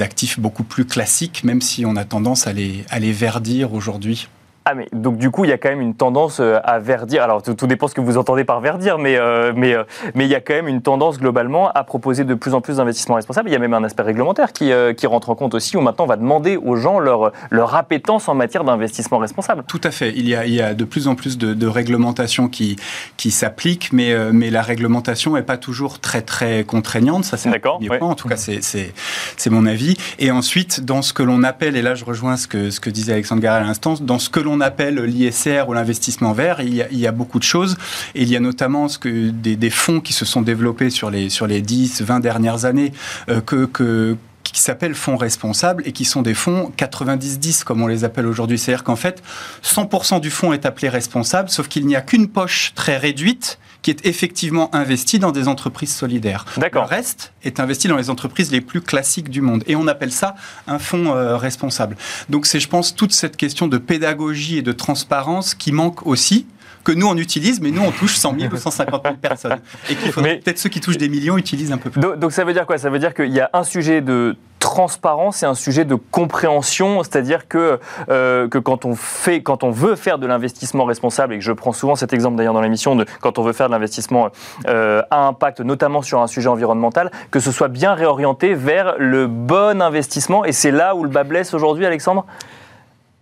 actifs 0.00 0.38
beaucoup 0.38 0.64
plus 0.64 0.84
classiques, 0.84 1.44
même 1.44 1.62
si 1.62 1.86
on 1.86 1.96
a 1.96 2.04
tendance 2.04 2.46
à 2.46 2.52
les 2.52 3.12
verdir 3.12 3.72
aujourd'hui. 3.72 4.28
Ah 4.66 4.74
mais 4.74 4.88
donc 4.92 5.18
du 5.18 5.30
coup 5.30 5.44
il 5.44 5.50
y 5.50 5.52
a 5.52 5.58
quand 5.58 5.68
même 5.68 5.82
une 5.82 5.94
tendance 5.94 6.40
euh, 6.40 6.58
à 6.64 6.78
verdir. 6.78 7.22
Alors 7.22 7.42
tout, 7.42 7.66
dépend 7.66 7.86
ce 7.86 7.94
que 7.94 8.00
vous 8.00 8.16
entendez 8.16 8.44
par 8.44 8.62
verdir, 8.62 8.96
mais 8.96 9.18
euh, 9.18 9.52
mais 9.54 9.74
euh, 9.74 9.84
mais 10.14 10.24
il 10.24 10.30
y 10.30 10.34
a 10.34 10.40
quand 10.40 10.54
même 10.54 10.68
une 10.68 10.80
tendance 10.80 11.18
globalement 11.18 11.70
à 11.70 11.84
proposer 11.84 12.24
de 12.24 12.32
plus 12.32 12.54
en 12.54 12.62
plus 12.62 12.78
d'investissements 12.78 13.16
responsables. 13.16 13.50
Il 13.50 13.52
y 13.52 13.56
a 13.56 13.58
même 13.58 13.74
un 13.74 13.84
aspect 13.84 14.04
réglementaire 14.04 14.54
qui, 14.54 14.72
qui 14.96 15.06
rentre 15.06 15.28
en 15.28 15.34
compte 15.34 15.52
aussi 15.52 15.76
où 15.76 15.82
maintenant 15.82 16.04
on 16.04 16.08
va 16.08 16.16
demander 16.16 16.56
aux 16.56 16.76
gens 16.76 16.98
leur 16.98 17.32
leur 17.50 17.74
appétence 17.74 18.26
en 18.26 18.34
matière 18.34 18.64
d'investissement 18.64 19.18
responsable. 19.18 19.64
Tout 19.68 19.82
à 19.84 19.90
fait. 19.90 20.14
Il 20.16 20.26
y 20.26 20.34
a 20.34 20.46
il 20.46 20.54
y 20.54 20.62
a 20.62 20.72
de 20.72 20.84
plus 20.84 21.08
en 21.08 21.14
plus 21.14 21.36
de, 21.36 21.52
de 21.52 21.66
réglementations 21.66 22.48
qui 22.48 22.76
qui 23.18 23.30
s'appliquent, 23.30 23.92
mais 23.92 24.14
mais 24.32 24.48
la 24.48 24.62
réglementation 24.62 25.36
est 25.36 25.42
pas 25.42 25.58
toujours 25.58 26.00
très 26.00 26.22
très 26.22 26.64
contraignante. 26.64 27.24
Ça 27.24 27.36
c'est 27.36 27.50
d'accord. 27.50 27.80
En 28.00 28.14
tout 28.14 28.28
cas 28.28 28.36
c'est 28.36 28.62
c'est 28.62 28.94
c'est 29.36 29.50
mon 29.50 29.66
avis. 29.66 29.94
Et 30.18 30.30
ensuite 30.30 30.86
dans 30.86 31.02
ce 31.02 31.12
que 31.12 31.22
l'on 31.22 31.42
appelle 31.42 31.76
et 31.76 31.82
là 31.82 31.94
je 31.94 32.06
rejoins 32.06 32.38
ce 32.38 32.48
que 32.48 32.70
ce 32.70 32.80
que 32.80 32.88
disait 32.88 33.12
Alexandre 33.12 33.42
Garel 33.42 33.64
à 33.64 33.66
l'instant, 33.66 33.94
dans 34.00 34.18
ce 34.18 34.30
que 34.30 34.40
l'on 34.40 34.53
appelle 34.60 35.00
l'ISR 35.02 35.64
ou 35.68 35.72
l'investissement 35.72 36.32
vert, 36.32 36.60
il 36.60 36.74
y, 36.74 37.06
a, 37.06 37.12
beaucoup 37.12 37.38
de 37.38 37.44
choses. 37.44 37.76
Et 38.14 38.22
il 38.22 38.28
y 38.28 38.36
a 38.36 38.40
notamment 38.40 38.88
ce 38.88 38.98
que 38.98 39.30
des, 39.30 39.70
fonds 39.70 40.00
qui 40.00 40.12
se 40.12 40.24
sont 40.24 40.42
développés 40.42 40.90
sur 40.90 41.10
les, 41.10 41.28
sur 41.28 41.46
les 41.46 41.60
10, 41.60 42.02
20 42.02 42.20
dernières 42.20 42.64
années 42.64 42.92
euh, 43.28 43.40
que, 43.40 44.16
qui 44.42 44.60
s'appellent 44.60 44.94
fonds 44.94 45.16
responsables 45.16 45.82
et 45.86 45.92
qui 45.92 46.04
sont 46.04 46.22
des 46.22 46.34
fonds 46.34 46.72
90-10 46.76 47.64
comme 47.64 47.82
on 47.82 47.86
les 47.86 48.04
appelle 48.04 48.26
aujourd'hui. 48.26 48.58
C'est-à-dire 48.58 48.84
qu'en 48.84 48.96
fait, 48.96 49.22
100% 49.64 50.20
du 50.20 50.30
fonds 50.30 50.52
est 50.52 50.66
appelé 50.66 50.88
responsable, 50.88 51.48
sauf 51.50 51.68
qu'il 51.68 51.86
n'y 51.86 51.96
a 51.96 52.00
qu'une 52.00 52.28
poche 52.28 52.72
très 52.74 52.96
réduite 52.96 53.58
qui 53.84 53.90
est 53.90 54.06
effectivement 54.06 54.74
investi 54.74 55.18
dans 55.18 55.30
des 55.30 55.46
entreprises 55.46 55.94
solidaires. 55.94 56.46
Le 56.56 56.80
reste 56.80 57.34
est 57.44 57.60
investi 57.60 57.86
dans 57.86 57.98
les 57.98 58.08
entreprises 58.08 58.50
les 58.50 58.62
plus 58.62 58.80
classiques 58.80 59.28
du 59.28 59.42
monde. 59.42 59.62
Et 59.66 59.76
on 59.76 59.86
appelle 59.86 60.10
ça 60.10 60.34
un 60.66 60.78
fonds 60.78 61.14
euh, 61.14 61.36
responsable. 61.36 61.96
Donc 62.30 62.46
c'est, 62.46 62.60
je 62.60 62.68
pense, 62.68 62.96
toute 62.96 63.12
cette 63.12 63.36
question 63.36 63.68
de 63.68 63.76
pédagogie 63.76 64.56
et 64.56 64.62
de 64.62 64.72
transparence 64.72 65.54
qui 65.54 65.70
manque 65.70 66.06
aussi 66.06 66.46
que 66.84 66.92
nous 66.92 67.06
on 67.06 67.16
utilise, 67.16 67.60
mais 67.60 67.70
nous 67.70 67.82
on 67.82 67.90
touche 67.90 68.16
100 68.16 68.38
000 68.38 68.54
ou 68.54 68.56
150 68.56 69.02
000 69.02 69.16
personnes. 69.16 69.58
Et 69.90 69.96
qu'il 69.96 70.12
peut-être 70.12 70.58
ceux 70.58 70.68
qui 70.68 70.80
touchent 70.80 70.98
des 70.98 71.08
millions 71.08 71.38
utilisent 71.38 71.72
un 71.72 71.78
peu 71.78 71.90
plus. 71.90 72.00
Donc, 72.00 72.18
donc 72.18 72.32
ça 72.32 72.44
veut 72.44 72.52
dire 72.52 72.66
quoi? 72.66 72.78
Ça 72.78 72.90
veut 72.90 72.98
dire 72.98 73.14
qu'il 73.14 73.32
y 73.32 73.40
a 73.40 73.50
un 73.52 73.64
sujet 73.64 74.00
de 74.00 74.36
transparence 74.64 75.42
et 75.42 75.46
un 75.46 75.54
sujet 75.54 75.84
de 75.84 75.94
compréhension, 75.94 77.02
c'est-à-dire 77.02 77.48
que, 77.48 77.78
euh, 78.08 78.48
que 78.48 78.56
quand, 78.56 78.86
on 78.86 78.94
fait, 78.94 79.42
quand 79.42 79.62
on 79.62 79.70
veut 79.70 79.94
faire 79.94 80.18
de 80.18 80.26
l'investissement 80.26 80.86
responsable, 80.86 81.34
et 81.34 81.38
que 81.38 81.44
je 81.44 81.52
prends 81.52 81.72
souvent 81.72 81.96
cet 81.96 82.14
exemple 82.14 82.36
d'ailleurs 82.36 82.54
dans 82.54 82.62
l'émission, 82.62 82.96
de 82.96 83.04
quand 83.20 83.38
on 83.38 83.42
veut 83.42 83.52
faire 83.52 83.66
de 83.66 83.72
l'investissement 83.72 84.30
euh, 84.66 85.02
à 85.10 85.26
impact, 85.26 85.60
notamment 85.60 86.00
sur 86.00 86.22
un 86.22 86.26
sujet 86.26 86.48
environnemental, 86.48 87.10
que 87.30 87.40
ce 87.40 87.52
soit 87.52 87.68
bien 87.68 87.92
réorienté 87.92 88.54
vers 88.54 88.94
le 88.98 89.26
bon 89.26 89.82
investissement. 89.82 90.46
Et 90.46 90.52
c'est 90.52 90.70
là 90.70 90.94
où 90.94 91.04
le 91.04 91.10
bas 91.10 91.24
blesse 91.24 91.52
aujourd'hui, 91.52 91.84
Alexandre? 91.84 92.24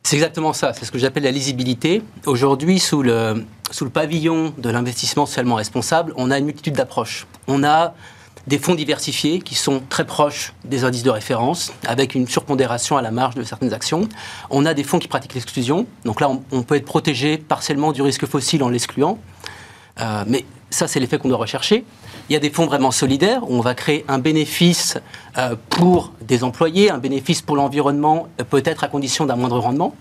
C'est 0.02 0.16
exactement 0.16 0.52
ça, 0.52 0.72
c'est 0.72 0.84
ce 0.84 0.90
que 0.90 0.98
j'appelle 0.98 1.22
la 1.22 1.30
lisibilité. 1.30 2.02
Aujourd'hui, 2.26 2.78
sous 2.78 3.02
le, 3.02 3.44
sous 3.70 3.84
le 3.84 3.90
pavillon 3.90 4.52
de 4.58 4.68
l'investissement 4.68 5.26
socialement 5.26 5.54
responsable, 5.54 6.12
on 6.16 6.30
a 6.30 6.38
une 6.38 6.46
multitude 6.46 6.74
d'approches. 6.74 7.26
On 7.46 7.62
a 7.62 7.94
des 8.48 8.58
fonds 8.58 8.74
diversifiés 8.74 9.38
qui 9.38 9.54
sont 9.54 9.80
très 9.88 10.04
proches 10.04 10.52
des 10.64 10.84
indices 10.84 11.04
de 11.04 11.10
référence, 11.10 11.72
avec 11.86 12.14
une 12.14 12.26
surpondération 12.26 12.96
à 12.96 13.02
la 13.02 13.12
marge 13.12 13.36
de 13.36 13.44
certaines 13.44 13.72
actions. 13.72 14.08
On 14.50 14.66
a 14.66 14.74
des 14.74 14.82
fonds 14.82 14.98
qui 14.98 15.06
pratiquent 15.08 15.34
l'exclusion, 15.34 15.86
donc 16.04 16.20
là 16.20 16.28
on, 16.50 16.62
peut 16.62 16.74
être 16.74 16.84
protégé 16.84 17.38
partiellement 17.38 17.92
du 17.92 18.02
risque 18.02 18.26
fossile 18.26 18.64
en 18.64 18.68
l'excluant, 18.68 19.18
euh, 20.00 20.24
mais 20.26 20.44
ça 20.72 20.88
c'est 20.88 21.00
l'effet 21.00 21.18
qu'on 21.18 21.28
doit 21.28 21.38
rechercher. 21.38 21.84
Il 22.28 22.32
y 22.32 22.36
a 22.36 22.40
des 22.40 22.50
fonds 22.50 22.66
vraiment 22.66 22.90
solidaires 22.90 23.42
où 23.48 23.54
on 23.54 23.60
va 23.60 23.74
créer 23.74 24.04
un 24.08 24.18
bénéfice 24.18 24.98
euh, 25.38 25.54
pour 25.70 26.12
des 26.20 26.44
employés, 26.44 26.90
un 26.90 26.98
bénéfice 26.98 27.42
pour 27.42 27.56
l'environnement, 27.56 28.28
euh, 28.40 28.44
peut-être 28.44 28.84
à 28.84 28.88
condition 28.88 29.26
d'un 29.26 29.36
moindre 29.36 29.58
rendement. 29.58 29.94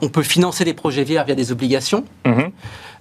on 0.00 0.08
peut 0.08 0.22
financer 0.22 0.64
des 0.64 0.72
projets 0.72 1.04
verts 1.04 1.26
via 1.26 1.34
des 1.34 1.52
obligations. 1.52 2.04
Mhm. 2.24 2.50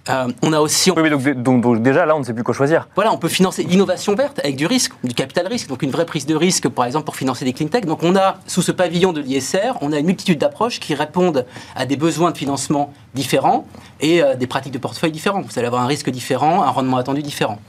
Euh, 0.09 0.27
on 0.43 0.53
a 0.53 0.59
aussi. 0.59 0.91
Oui, 0.91 1.01
mais 1.01 1.09
donc, 1.09 1.81
déjà 1.81 2.05
là, 2.05 2.15
on 2.15 2.19
ne 2.19 2.23
sait 2.23 2.33
plus 2.33 2.43
quoi 2.43 2.53
choisir. 2.53 2.87
Voilà, 2.95 3.11
on 3.11 3.17
peut 3.17 3.27
financer 3.27 3.63
l'innovation 3.63 4.13
verte 4.15 4.39
avec 4.39 4.55
du 4.55 4.65
risque, 4.65 4.93
du 5.03 5.13
capital 5.15 5.47
risque, 5.47 5.67
donc 5.67 5.81
une 5.81 5.91
vraie 5.91 6.05
prise 6.05 6.25
de 6.25 6.35
risque, 6.35 6.69
par 6.69 6.85
exemple, 6.85 7.05
pour 7.05 7.15
financer 7.15 7.45
des 7.45 7.53
clean 7.53 7.67
tech. 7.67 7.85
Donc 7.85 8.03
on 8.03 8.15
a, 8.15 8.37
sous 8.45 8.61
ce 8.61 8.71
pavillon 8.71 9.13
de 9.13 9.21
l'ISR, 9.21 9.77
on 9.81 9.91
a 9.91 9.99
une 9.99 10.05
multitude 10.05 10.37
d'approches 10.37 10.79
qui 10.79 10.93
répondent 10.93 11.45
à 11.75 11.85
des 11.85 11.97
besoins 11.97 12.31
de 12.31 12.37
financement 12.37 12.93
différents 13.13 13.65
et 13.99 14.21
euh, 14.21 14.35
des 14.35 14.47
pratiques 14.47 14.73
de 14.73 14.77
portefeuille 14.77 15.11
différents. 15.11 15.41
Vous 15.41 15.57
allez 15.57 15.67
avoir 15.67 15.81
un 15.81 15.87
risque 15.87 16.09
différent, 16.09 16.61
un 16.63 16.69
rendement 16.69 16.97
attendu 16.97 17.23
différent. 17.23 17.59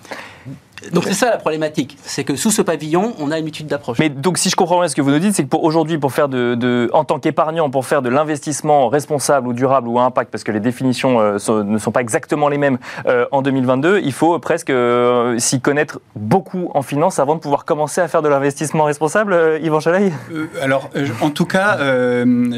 Donc 0.92 1.04
c'est 1.04 1.14
ça 1.14 1.30
la 1.30 1.38
problématique, 1.38 1.96
c'est 2.02 2.24
que 2.24 2.36
sous 2.36 2.50
ce 2.50 2.62
pavillon, 2.62 3.14
on 3.18 3.30
a 3.30 3.38
une 3.38 3.44
multitude 3.44 3.68
d'approches. 3.68 3.98
Mais 3.98 4.08
donc 4.08 4.36
si 4.38 4.50
je 4.50 4.56
comprends 4.56 4.78
bien 4.78 4.88
ce 4.88 4.94
que 4.94 5.00
vous 5.00 5.10
nous 5.10 5.18
dites, 5.18 5.34
c'est 5.34 5.42
que 5.42 5.48
pour 5.48 5.64
aujourd'hui, 5.64 5.98
pour 5.98 6.12
faire 6.12 6.28
de, 6.28 6.90
en 6.92 7.04
tant 7.04 7.18
qu'épargnant, 7.18 7.70
pour 7.70 7.86
faire 7.86 8.02
de 8.02 8.10
l'investissement 8.10 8.88
responsable 8.88 9.48
ou 9.48 9.52
durable 9.52 9.88
ou 9.88 9.98
à 9.98 10.02
impact, 10.02 10.30
parce 10.30 10.44
que 10.44 10.52
les 10.52 10.60
définitions 10.60 11.20
euh, 11.20 11.38
ne 11.64 11.78
sont 11.78 11.92
pas 11.92 12.00
exactement 12.00 12.48
les 12.48 12.58
mêmes 12.58 12.78
euh, 13.06 13.24
en 13.32 13.42
2022, 13.42 14.00
il 14.04 14.12
faut 14.12 14.38
presque 14.38 14.70
euh, 14.70 15.38
s'y 15.38 15.60
connaître 15.60 16.00
beaucoup 16.14 16.70
en 16.74 16.82
finance 16.82 17.18
avant 17.18 17.36
de 17.36 17.40
pouvoir 17.40 17.64
commencer 17.64 18.00
à 18.00 18.08
faire 18.08 18.22
de 18.22 18.28
l'investissement 18.28 18.84
responsable, 18.84 19.58
Yvan 19.62 19.80
Chalaï 19.80 20.12
Alors 20.60 20.90
en 21.22 21.30
tout 21.30 21.46
cas, 21.46 21.78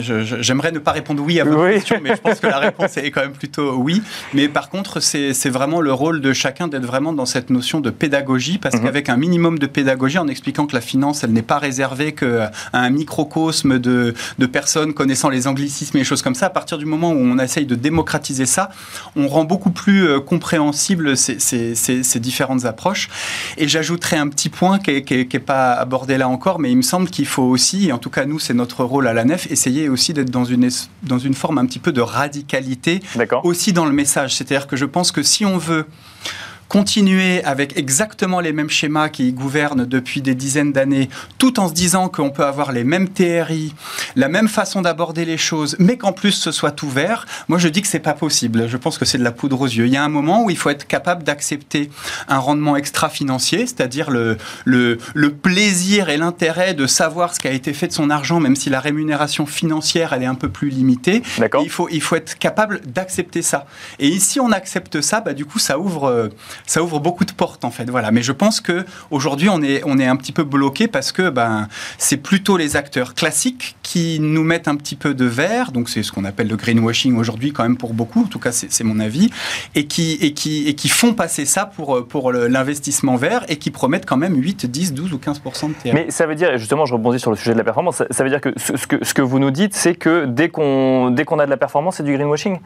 j'aimerais 0.01 0.73
ne 0.73 0.81
pas 0.81 0.93
répondre 0.93 1.23
oui 1.25 1.41
à 1.41 1.45
votre 1.45 1.69
question, 1.71 1.97
mais 2.03 2.17
je 2.17 2.21
pense 2.21 2.41
que 2.41 2.49
la 2.49 2.59
réponse 2.59 2.97
est 2.97 3.11
quand 3.11 3.23
même 3.23 3.33
plutôt 3.33 3.75
oui. 3.77 4.03
Mais 4.35 4.49
par 4.49 4.71
contre, 4.71 5.01
c'est 5.01 5.51
vraiment 5.51 5.81
le 5.81 5.93
rôle 5.93 6.21
de 6.21 6.33
chacun 6.33 6.67
d'être 6.67 6.85
vraiment 6.85 7.13
dans 7.13 7.27
cette 7.27 7.51
notion 7.51 7.81
de 7.81 7.91
pédagogie 7.91 8.08
pédagogie, 8.09 8.57
parce 8.57 8.77
mhm. 8.77 8.85
qu'avec 8.85 9.09
un 9.11 9.19
minimum 9.19 9.59
de 9.59 9.67
pédagogie, 9.67 10.17
en 10.17 10.29
expliquant 10.29 10.67
que 10.67 10.75
la 10.75 10.81
finance, 10.81 11.25
elle 11.25 11.33
n'est 11.33 11.43
pas 11.43 11.59
réservée 11.59 12.13
qu'à 12.13 12.51
un 12.73 12.91
microcosme 12.91 13.79
de, 13.79 14.15
de 14.39 14.47
personnes 14.47 14.95
connaissant 14.95 15.29
les 15.29 15.47
anglicismes 15.47 15.99
et 15.99 16.01
les 16.01 16.05
choses 16.05 16.23
comme 16.23 16.35
ça, 16.35 16.47
à 16.47 16.51
partir 16.51 16.79
du 16.79 16.87
moment 16.87 17.11
où 17.11 17.19
on 17.19 17.39
essaye 17.39 17.67
de 17.67 17.75
démocratiser 17.75 18.47
ça, 18.47 18.71
on 19.15 19.29
rend 19.29 19.45
beaucoup 19.45 19.71
plus 19.71 20.09
euh, 20.09 20.21
compréhensible 20.21 21.19
ces, 21.19 21.39
ces, 21.39 21.75
ces, 21.75 22.21
différentes 22.21 22.65
approches. 22.65 23.11
Et 23.59 23.69
j'ajouterai 23.69 24.17
un 24.17 24.29
petit 24.29 24.49
point 24.49 24.79
qui 24.79 25.05
n'est 25.15 25.39
pas 25.41 25.75
abordé 25.75 26.17
là 26.17 26.29
encore, 26.29 26.59
mais 26.59 26.71
il 26.71 26.77
me 26.77 26.83
semble 26.83 27.11
qu'il 27.11 27.27
faut 27.27 27.43
aussi, 27.43 27.89
et 27.89 27.93
en 27.93 27.99
tout 27.99 28.11
cas 28.11 28.25
nous, 28.25 28.39
c'est 28.39 28.55
notre 28.55 28.85
rôle 28.85 29.07
à 29.07 29.13
la 29.13 29.25
nef, 29.25 29.51
essayer 29.51 29.91
aussi 29.91 30.15
d'être 30.15 30.31
dans 30.31 30.47
une, 30.47 30.71
dans 31.03 31.19
une 31.19 31.35
forme 31.35 31.59
un 31.59 31.67
petit 31.67 31.79
peu 31.79 31.93
de 31.93 32.01
radicalité 32.01 33.01
aussi 33.45 33.75
dans 33.75 33.85
le 33.85 33.93
message. 33.93 34.35
C'est-à-dire 34.35 34.67
que 34.67 34.77
je 34.77 34.87
pense 34.87 35.13
que 35.13 35.23
si 35.23 35.45
on 35.45 35.59
veut 35.59 35.87
continuer 36.69 37.43
avec 37.45 37.77
exactement 37.77 38.41
les 38.41 38.53
mêmes 38.53 38.71
schémas 38.71 39.09
qui 39.09 39.33
gouvernent 39.33 39.87
depuis 39.87 40.21
des 40.21 40.35
dizaines 40.35 40.73
d'années, 40.73 41.09
tout 41.39 41.59
en 41.61 41.69
se 41.69 41.75
disant 41.75 42.09
qu'on 42.09 42.31
peut 42.31 42.45
avoir 42.45 42.73
les 42.73 42.85
mêmes 42.85 43.09
TRI, 43.09 43.75
la 44.19 44.29
même 44.29 44.49
façon 44.49 44.83
d'aborder 44.83 45.25
les 45.25 45.39
choses, 45.39 45.77
mais 45.79 45.97
qu'en 45.97 46.13
plus 46.13 46.33
ce 46.33 46.51
soit 46.51 46.83
ouvert, 46.83 47.25
moi 47.47 47.57
je 47.57 47.69
dis 47.69 47.83
que 47.83 47.87
c'est 47.87 48.01
pas 48.01 48.15
possible. 48.15 48.69
Je 48.69 48.77
pense 48.77 48.99
que 48.99 49.05
c'est 49.05 49.17
de 49.17 49.23
la 49.23 49.31
poudre 49.31 49.61
aux 49.61 49.67
yeux. 49.67 49.87
Il 49.87 49.93
y 49.93 49.97
a 49.97 50.03
un 50.03 50.09
moment 50.09 50.43
où 50.43 50.51
il 50.51 50.57
faut 50.57 50.71
être 50.71 50.89
capable 50.89 51.23
d'accepter 51.23 51.89
un 52.27 52.39
rendement 52.39 52.75
extra-financier, 52.75 53.61
c'est-à-dire 53.61 54.11
le, 54.11 54.37
le, 54.65 54.99
le, 55.15 55.31
plaisir 55.33 56.09
et 56.09 56.17
l'intérêt 56.17 56.75
de 56.75 56.89
savoir 56.89 57.33
ce 57.33 57.39
qui 57.39 57.47
a 57.47 57.53
été 57.53 57.73
fait 57.73 57.87
de 57.87 57.93
son 57.93 58.11
argent, 58.11 58.41
même 58.41 58.57
si 58.57 58.71
la 58.71 58.81
rémunération 58.81 59.47
financière 59.47 60.13
elle 60.13 60.25
est 60.25 60.27
un 60.27 60.35
peu 60.35 60.49
plus 60.49 60.71
limitée. 60.71 61.23
Il 61.63 61.71
faut, 61.71 61.89
il 61.89 62.03
faut 62.03 62.17
être 62.17 62.39
capable 62.39 62.81
d'accepter 62.87 63.43
ça. 63.43 63.67
Et 64.01 64.09
ici 64.09 64.41
on 64.41 64.51
accepte 64.51 65.01
ça, 65.01 65.21
bah, 65.21 65.33
du 65.33 65.45
coup 65.45 65.61
ça 65.61 65.79
ouvre 65.79 66.31
ça 66.67 66.83
ouvre 66.83 66.99
beaucoup 66.99 67.25
de 67.25 67.33
portes 67.33 67.65
en 67.65 67.71
fait. 67.71 67.89
Voilà. 67.89 68.11
Mais 68.11 68.23
je 68.23 68.33
pense 68.33 68.61
que 68.61 68.85
aujourd'hui 69.13 69.49
on 69.49 69.63
est, 69.63 69.83
on 69.87 69.97
est 70.01 70.07
un 70.07 70.17
petit 70.17 70.33
peu 70.33 70.43
bloqué 70.43 70.89
parce 70.89 71.13
que 71.13 71.31
ben, 71.31 71.69
c'est 71.99 72.17
plutôt 72.17 72.57
les 72.57 72.75
acteurs 72.75 73.15
classiques 73.15 73.77
qui 73.85 74.08
nous 74.19 74.45
mettent 74.45 74.69
un 74.69 74.77
petit 74.77 74.97
peu 74.97 75.15
de 75.15 75.25
verre, 75.25 75.73
donc 75.73 75.89
c'est 75.89 76.03
ce 76.03 76.13
qu'on 76.13 76.25
appelle 76.25 76.49
le 76.49 76.57
greenwashing 76.57 77.17
aujourd'hui 77.17 77.53
quand 77.53 77.63
même 77.63 77.77
pour 77.77 77.93
beaucoup, 77.93 78.23
en 78.23 78.27
tout 78.27 78.39
cas 78.39 78.53
c'est 78.53 78.85
mon 78.85 78.99
avis, 79.01 79.31
et 79.75 79.87
qui, 79.87 80.13
et, 80.21 80.33
qui, 80.33 80.69
et 80.69 80.75
qui 80.75 80.89
font 80.89 81.13
passer 81.15 81.45
ça 81.45 81.67
pour, 81.67 82.07
pour 82.07 82.33
l'investissement 82.33 83.17
vert 83.17 83.45
et 83.49 83.57
qui 83.57 83.71
promettent 83.71 84.07
quand 84.07 84.17
même 84.17 84.35
8, 84.37 84.67
10, 84.67 84.95
12 84.95 85.13
ou 85.13 85.19
15 85.19 85.43
de 85.43 85.51
TR. 85.51 85.95
Mais 85.95 86.11
ça 86.11 86.27
veut 86.27 86.35
dire, 86.35 86.57
justement 86.57 86.87
je 86.87 86.95
rebondis 86.95 87.21
sur 87.21 87.31
le 87.31 87.37
sujet 87.37 87.53
de 87.53 87.59
la 87.59 87.65
performance, 87.65 88.03
ça, 88.11 88.25
veut 88.25 88.31
dire 88.31 88.41
que 88.41 88.51
ce, 88.57 88.87
que 88.87 89.05
ce 89.05 89.15
que 89.15 89.23
vous 89.23 89.39
nous 89.39 89.51
dites 89.51 89.75
c'est 89.75 89.95
que 89.95 90.25
dès 90.27 90.49
qu'on 90.49 91.15
qu'on 91.27 91.39
a 91.39 91.45
de 91.45 91.51
la 91.51 91.57
performance 91.57 91.97
c'est 91.97 92.05
du 92.05 92.15
greenwashing? 92.15 92.59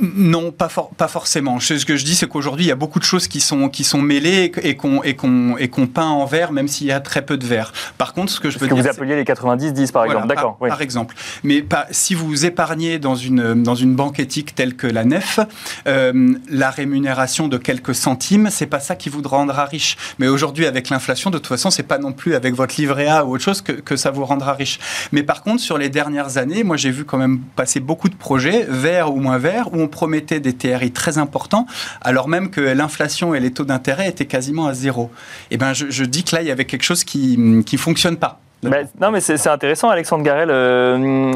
Non, 0.00 0.52
pas, 0.52 0.68
pas 0.96 1.08
forcément. 1.08 1.58
Ce 1.60 1.84
que 1.84 1.96
je 1.96 2.04
dis, 2.04 2.14
c'est 2.14 2.28
qu'aujourd'hui, 2.28 2.66
il 2.66 2.68
y 2.68 2.72
a 2.72 2.76
beaucoup 2.76 2.98
de 2.98 3.04
choses 3.04 3.28
qui 3.28 3.40
sont, 3.40 3.68
qui 3.68 3.84
sont 3.84 4.00
mêlées 4.00 4.52
et 4.62 4.76
qu'on 4.76 5.02
et 5.02 5.68
peint 5.86 6.08
en 6.08 6.24
vert, 6.26 6.52
même 6.52 6.68
s'il 6.68 6.86
y 6.86 6.92
a 6.92 7.00
très 7.00 7.24
peu 7.24 7.36
de 7.36 7.46
vert. 7.46 7.72
Par 7.98 8.12
contre, 8.12 8.32
ce 8.32 8.40
que 8.40 8.50
je 8.50 8.58
veux 8.58 8.68
que 8.68 8.74
vous 8.74 8.86
appeliez 8.86 9.16
les 9.16 9.24
90-10, 9.24 9.92
par 9.92 10.04
exemple. 10.04 10.26
D'accord. 10.26 10.58
Par, 10.58 10.82
exemple. 10.82 11.14
Mais 11.44 11.62
pas, 11.62 11.86
si 11.90 12.14
vous 12.14 12.44
épargnez 12.44 12.98
dans 12.98 13.14
une, 13.14 13.62
dans 13.62 13.74
une 13.74 13.94
banque 13.94 14.20
éthique 14.20 14.54
telle 14.54 14.76
que 14.76 14.86
la 14.86 15.04
NEF, 15.04 15.40
euh, 15.86 16.34
la 16.50 16.70
rémunération 16.70 17.48
de 17.48 17.56
quelques 17.56 17.94
centimes, 17.94 18.48
c'est 18.50 18.66
pas 18.66 18.80
ça 18.80 18.96
qui 18.96 19.08
vous 19.08 19.22
rendra 19.22 19.64
riche. 19.64 19.96
Mais 20.18 20.28
aujourd'hui, 20.28 20.66
avec 20.66 20.90
l'inflation, 20.90 21.30
de 21.30 21.38
toute 21.38 21.46
façon, 21.46 21.70
c'est 21.70 21.82
pas 21.82 21.98
non 21.98 22.12
plus 22.12 22.34
avec 22.34 22.54
votre 22.54 22.74
livret 22.78 23.06
A 23.06 23.24
ou 23.24 23.34
autre 23.34 23.44
chose 23.44 23.62
que, 23.62 23.72
que 23.72 23.96
ça 23.96 24.10
vous 24.10 24.24
rendra 24.24 24.52
riche. 24.52 24.78
Mais 25.12 25.22
par 25.22 25.42
contre, 25.42 25.62
sur 25.62 25.78
les 25.78 25.88
dernières 25.88 26.36
années, 26.36 26.64
moi, 26.64 26.76
j'ai 26.76 26.90
vu 26.90 27.04
quand 27.04 27.18
même 27.18 27.40
passer 27.56 27.80
beaucoup 27.80 28.08
de 28.08 28.14
projets, 28.14 28.66
verts 28.68 29.12
ou 29.12 29.20
moins 29.20 29.38
verts, 29.38 29.72
où 29.72 29.85
promettait 29.88 30.40
des 30.40 30.54
TRI 30.54 30.92
très 30.92 31.18
importants, 31.18 31.66
alors 32.00 32.28
même 32.28 32.50
que 32.50 32.60
l'inflation 32.60 33.34
et 33.34 33.40
les 33.40 33.52
taux 33.52 33.64
d'intérêt 33.64 34.08
étaient 34.08 34.26
quasiment 34.26 34.66
à 34.66 34.74
zéro. 34.74 35.10
Et 35.50 35.54
eh 35.54 35.56
ben, 35.56 35.72
je, 35.72 36.04
dis 36.04 36.24
que 36.24 36.36
là, 36.36 36.42
il 36.42 36.48
y 36.48 36.50
avait 36.50 36.64
quelque 36.64 36.82
chose 36.82 37.04
qui 37.04 37.36
ne 37.38 37.62
fonctionne 37.76 38.16
pas. 38.16 38.40
non, 38.62 39.10
mais 39.10 39.20
c'est 39.20 39.46
intéressant, 39.48 39.90
Alexandre 39.90 40.24
Garel. 40.24 40.48
Euh, 40.50 41.32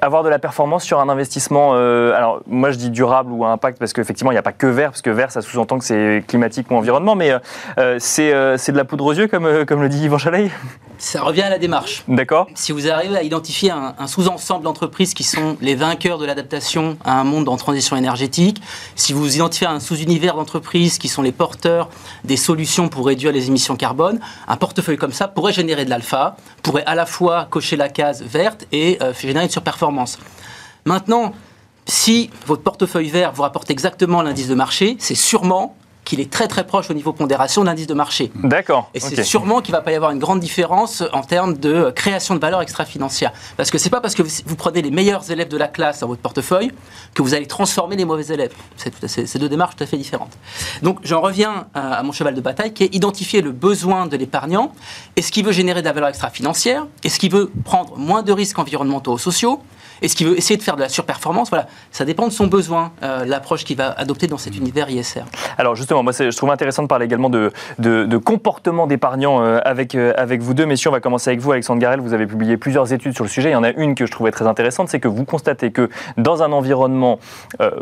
avoir 0.00 0.22
de 0.22 0.28
la 0.28 0.38
performance 0.38 0.84
sur 0.84 1.00
un 1.00 1.08
investissement, 1.08 1.72
euh, 1.74 2.12
alors 2.14 2.40
moi 2.46 2.70
je 2.70 2.78
dis 2.78 2.90
durable 2.90 3.32
ou 3.32 3.44
à 3.44 3.50
impact 3.50 3.78
parce 3.78 3.92
qu'effectivement 3.92 4.30
il 4.30 4.34
n'y 4.34 4.38
a 4.38 4.42
pas 4.42 4.52
que 4.52 4.66
vert, 4.66 4.90
parce 4.90 5.02
que 5.02 5.10
vert 5.10 5.30
ça 5.30 5.42
sous-entend 5.42 5.78
que 5.78 5.84
c'est 5.84 6.24
climatique 6.26 6.70
ou 6.70 6.74
environnement, 6.74 7.14
mais 7.14 7.32
euh, 7.78 7.96
c'est 7.98 8.32
de 8.32 8.76
la 8.76 8.84
poudre 8.84 9.06
aux 9.06 9.14
yeux 9.14 9.28
comme, 9.28 9.64
comme 9.66 9.82
le 9.82 9.88
dit 9.88 10.04
Yvan 10.04 10.18
Chaleil 10.18 10.50
ça 11.00 11.22
revient 11.22 11.42
à 11.42 11.48
la 11.48 11.58
démarche. 11.58 12.04
D'accord. 12.08 12.46
Si 12.54 12.72
vous 12.72 12.88
arrivez 12.88 13.16
à 13.16 13.22
identifier 13.22 13.70
un, 13.70 14.06
sous-ensemble 14.06 14.64
d'entreprises 14.64 15.14
qui 15.14 15.24
sont 15.24 15.56
les 15.60 15.74
vainqueurs 15.74 16.18
de 16.18 16.26
l'adaptation 16.26 16.98
à 17.04 17.18
un 17.18 17.24
monde 17.24 17.48
en 17.48 17.56
transition 17.56 17.96
énergétique, 17.96 18.62
si 18.96 19.12
vous 19.12 19.34
identifiez 19.34 19.66
un 19.66 19.80
sous-univers 19.80 20.36
d'entreprises 20.36 20.98
qui 20.98 21.08
sont 21.08 21.22
les 21.22 21.32
porteurs 21.32 21.88
des 22.24 22.36
solutions 22.36 22.88
pour 22.88 23.06
réduire 23.06 23.32
les 23.32 23.48
émissions 23.48 23.76
carbone, 23.76 24.20
un 24.46 24.56
portefeuille 24.56 24.98
comme 24.98 25.12
ça 25.12 25.26
pourrait 25.26 25.52
générer 25.52 25.84
de 25.84 25.90
l'alpha, 25.90 26.36
pourrait 26.62 26.84
à 26.84 26.94
la 26.94 27.06
fois 27.06 27.46
cocher 27.50 27.76
la 27.76 27.88
case 27.88 28.22
verte 28.22 28.66
et 28.70 28.98
euh, 29.02 29.14
générer 29.14 29.44
une 29.44 29.50
surperformance. 29.50 29.89
Maintenant, 30.84 31.32
si 31.86 32.30
votre 32.46 32.62
portefeuille 32.62 33.08
vert 33.08 33.32
vous 33.32 33.42
rapporte 33.42 33.70
exactement 33.70 34.22
l'indice 34.22 34.48
de 34.48 34.54
marché, 34.54 34.96
c'est 34.98 35.14
sûrement 35.14 35.76
qu'il 36.04 36.20
est 36.20 36.30
très 36.30 36.48
très 36.48 36.66
proche 36.66 36.90
au 36.90 36.94
niveau 36.94 37.12
pondération 37.12 37.64
d'indice 37.64 37.86
de 37.86 37.94
marché. 37.94 38.32
D'accord. 38.34 38.90
Et 38.94 39.00
c'est 39.00 39.22
sûrement 39.22 39.60
qu'il 39.60 39.72
ne 39.72 39.78
va 39.78 39.82
pas 39.82 39.92
y 39.92 39.94
avoir 39.94 40.10
une 40.10 40.18
grande 40.18 40.40
différence 40.40 41.02
en 41.12 41.22
termes 41.22 41.56
de 41.58 41.90
création 41.90 42.34
de 42.34 42.40
valeur 42.40 42.62
extra-financière. 42.62 43.32
Parce 43.56 43.70
que 43.70 43.78
ce 43.78 43.84
n'est 43.84 43.90
pas 43.90 44.00
parce 44.00 44.14
que 44.14 44.22
vous, 44.22 44.56
prenez 44.56 44.82
les 44.82 44.90
meilleurs 44.90 45.30
élèves 45.30 45.48
de 45.48 45.56
la 45.56 45.68
classe 45.68 46.00
dans 46.00 46.08
votre 46.08 46.20
portefeuille 46.20 46.72
que 47.14 47.22
vous 47.22 47.34
allez 47.34 47.46
transformer 47.46 47.96
les 47.96 48.04
mauvais 48.04 48.26
élèves. 48.32 48.52
C'est 48.76 49.38
deux 49.38 49.48
démarches 49.48 49.76
tout 49.76 49.84
à 49.84 49.86
fait 49.86 49.96
différentes. 49.96 50.36
Donc 50.82 50.98
j'en 51.02 51.20
reviens 51.20 51.66
à, 51.74 52.02
mon 52.02 52.12
cheval 52.12 52.34
de 52.34 52.40
bataille 52.40 52.72
qui 52.72 52.84
est 52.84 52.94
identifier 52.94 53.40
le 53.40 53.52
besoin 53.52 54.06
de 54.06 54.16
l'épargnant. 54.16 54.72
Est-ce 55.16 55.30
qu'il 55.30 55.44
veut 55.44 55.52
générer 55.52 55.80
de 55.80 55.86
la 55.86 55.92
valeur 55.92 56.08
extra-financière? 56.08 56.86
Est-ce 57.04 57.18
qu'il 57.18 57.32
veut 57.32 57.50
prendre 57.64 57.96
moins 57.96 58.22
de 58.22 58.32
risques 58.32 58.58
environnementaux 58.58 59.12
ou 59.12 59.18
sociaux? 59.18 59.62
Est-ce 60.02 60.16
qu'il 60.16 60.26
veut 60.26 60.36
essayer 60.36 60.56
de 60.56 60.62
faire 60.62 60.76
de 60.76 60.80
la 60.80 60.88
surperformance? 60.88 61.50
Voilà, 61.50 61.66
ça 61.90 62.04
dépend 62.04 62.26
de 62.26 62.32
son 62.32 62.46
besoin, 62.46 62.92
euh, 63.02 63.24
l'approche 63.24 63.64
qu'il 63.64 63.76
va 63.76 63.92
adopter 63.92 64.26
dans 64.26 64.38
cet 64.38 64.56
univers 64.56 64.88
ISR. 64.88 65.24
Alors 65.58 65.76
justement, 65.76 65.89
moi 65.90 66.12
je 66.12 66.36
trouve 66.36 66.50
intéressant 66.50 66.82
de 66.82 66.88
parler 66.88 67.06
également 67.06 67.30
de, 67.30 67.52
de, 67.78 68.16
comportement 68.16 68.86
d'épargnants 68.86 69.42
euh, 69.42 69.58
avec, 69.64 69.94
euh, 69.94 70.12
avec 70.16 70.40
vous 70.40 70.54
deux. 70.54 70.66
Messieurs, 70.66 70.90
on 70.90 70.92
va 70.92 71.00
commencer 71.00 71.30
avec 71.30 71.40
vous, 71.40 71.52
Alexandre 71.52 71.80
Garel. 71.80 72.00
Vous 72.00 72.14
avez 72.14 72.26
publié 72.26 72.56
plusieurs 72.56 72.92
études 72.92 73.14
sur 73.14 73.24
le 73.24 73.30
sujet. 73.30 73.50
Il 73.50 73.52
y 73.52 73.56
en 73.56 73.64
a 73.64 73.70
une 73.70 73.94
que 73.94 74.06
je 74.06 74.12
trouvais 74.12 74.30
très 74.30 74.46
intéressante, 74.46 74.88
c'est 74.88 75.00
que 75.00 75.08
vous 75.08 75.24
constatez 75.24 75.70
que 75.70 75.88
dans 76.16 76.42
un 76.42 76.52
environnement 76.52 77.18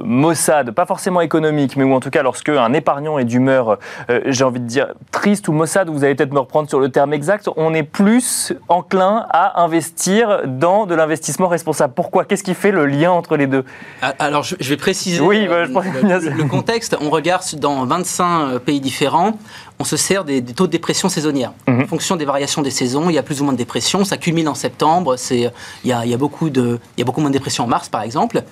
maussade, 0.03 0.71
pas 0.73 0.87
forcément 0.87 1.21
économique, 1.21 1.77
mais 1.77 1.85
où 1.85 1.93
en 1.93 2.01
tout 2.01 2.11
cas 2.11 2.23
lorsque 2.23 2.49
un 2.49 2.73
épargnant 2.73 3.19
est 3.19 3.25
d'humeur, 3.25 3.79
j'ai 4.27 4.45
envie 4.45 4.61
de 4.61 4.67
dire, 4.67 4.95
triste 5.13 5.49
ou 5.49 5.53
maussade, 5.53 5.89
vous 5.89 6.05
allez 6.05 6.15
peut-être 6.15 6.33
me 6.33 6.41
reprendre 6.41 6.69
sur 6.69 6.81
le 6.81 6.89
terme 6.91 7.13
exact, 7.13 7.49
on 7.57 7.75
est 7.75 7.83
plus 7.83 8.53
enclin 8.69 9.27
à 9.31 9.63
investir 9.63 10.43
dans 10.47 10.87
de 10.87 10.95
l'investissement 10.95 11.49
responsable. 11.49 11.95
Pourquoi? 11.95 12.25
Qu'est-ce 12.25 12.45
qui 12.45 12.55
fait 12.55 12.71
le 12.71 12.87
lien 12.87 13.11
entre 13.11 13.37
les 13.37 13.47
deux? 13.47 13.65
Ah, 14.03 14.15
Alors, 14.19 14.43
je, 14.43 14.57
vais 14.61 14.77
préciser 14.77 15.21
oui, 15.21 15.47
bah, 15.49 15.65
le, 15.65 16.45
contexte. 16.45 16.97
On 17.01 17.11
regarde 17.11 17.43
dans 17.57 17.87
25 17.99 18.25
euh, 18.25 18.59
pays 18.59 18.81
différents. 18.81 19.39
On 19.79 19.85
se 19.85 19.97
sert 19.97 20.25
des, 20.25 20.43
taux 20.43 20.67
de 20.67 20.73
dépression 20.73 21.09
saisonnière. 21.09 21.53
Mhm. 21.67 21.83
En 21.83 21.87
fonction 21.87 22.17
des 22.17 22.25
variations 22.25 22.63
des 22.63 22.71
saisons, 22.71 23.11
il 23.11 23.15
y 23.15 23.19
a 23.19 23.23
plus 23.23 23.41
ou 23.41 23.45
moins 23.45 23.53
de 23.53 23.59
dépression. 23.59 24.05
Ça 24.05 24.17
culmine 24.17 24.49
en 24.49 24.55
septembre. 24.55 25.17
il, 25.31 25.51
y 25.85 25.93
a, 25.93 26.17
beaucoup 26.17 26.51
de, 26.51 26.79
il 26.97 27.01
y 27.01 27.03
a 27.03 27.05
beaucoup 27.05 27.21
moins 27.21 27.31
de 27.31 27.35
dépression 27.35 27.65
en 27.65 27.69
mars, 27.69 27.89
par 27.89 28.03
exemple. 28.03 28.43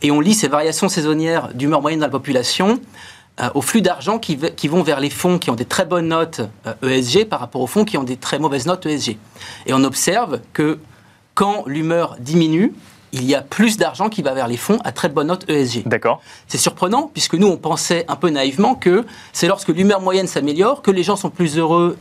Et 0.00 0.10
on 0.10 0.20
lit 0.20 0.34
ces 0.34 0.48
variations 0.48 0.88
saisonnières 0.88 1.48
d'humeur 1.54 1.82
moyenne 1.82 2.00
dans 2.00 2.06
la 2.06 2.10
population 2.10 2.80
euh, 3.40 3.48
au 3.54 3.62
flux 3.62 3.82
d'argent 3.82 4.18
qui, 4.18 4.36
qui, 4.36 4.68
vont 4.68 4.82
vers 4.82 5.00
les 5.00 5.10
fonds 5.10 5.38
qui 5.38 5.50
ont 5.50 5.54
des 5.54 5.64
très 5.64 5.84
bonnes 5.84 6.08
notes 6.08 6.42
ESG 6.82 7.16
euh, 7.16 7.22
e 7.22 7.24
par 7.24 7.40
rapport 7.40 7.60
aux 7.60 7.66
fonds 7.66 7.84
qui 7.84 7.96
ont 7.96 8.04
des 8.04 8.16
très 8.16 8.38
mauvaises 8.38 8.66
notes 8.66 8.84
ESG. 8.86 9.16
Et 9.66 9.72
on 9.72 9.84
observe 9.84 10.40
que 10.52 10.78
quand 11.34 11.64
l'humeur 11.66 12.16
diminue, 12.20 12.74
il 13.12 13.24
y 13.24 13.34
a 13.34 13.42
plus 13.42 13.76
d'argent 13.76 14.08
qui 14.08 14.22
va 14.22 14.32
vers 14.32 14.48
les 14.48 14.56
fonds 14.56 14.78
à 14.84 14.92
très 14.92 15.08
bonne 15.08 15.28
note 15.28 15.48
ESG. 15.48 15.86
D'accord. 15.86 16.20
C'est 16.48 16.58
surprenant, 16.58 17.10
puisque 17.12 17.34
nous, 17.34 17.46
on 17.46 17.56
pensait 17.56 18.04
un 18.08 18.16
peu 18.16 18.30
naïvement 18.30 18.74
que 18.74 19.04
c'est 19.32 19.46
lorsque 19.46 19.68
l'humeur 19.68 20.00
moyenne 20.00 20.26
s'améliore 20.26 20.82
que 20.82 20.90
les 20.90 21.02
gens 21.02 21.16
sont 21.16 21.30
plus 21.30 21.58
heureux 21.58 21.98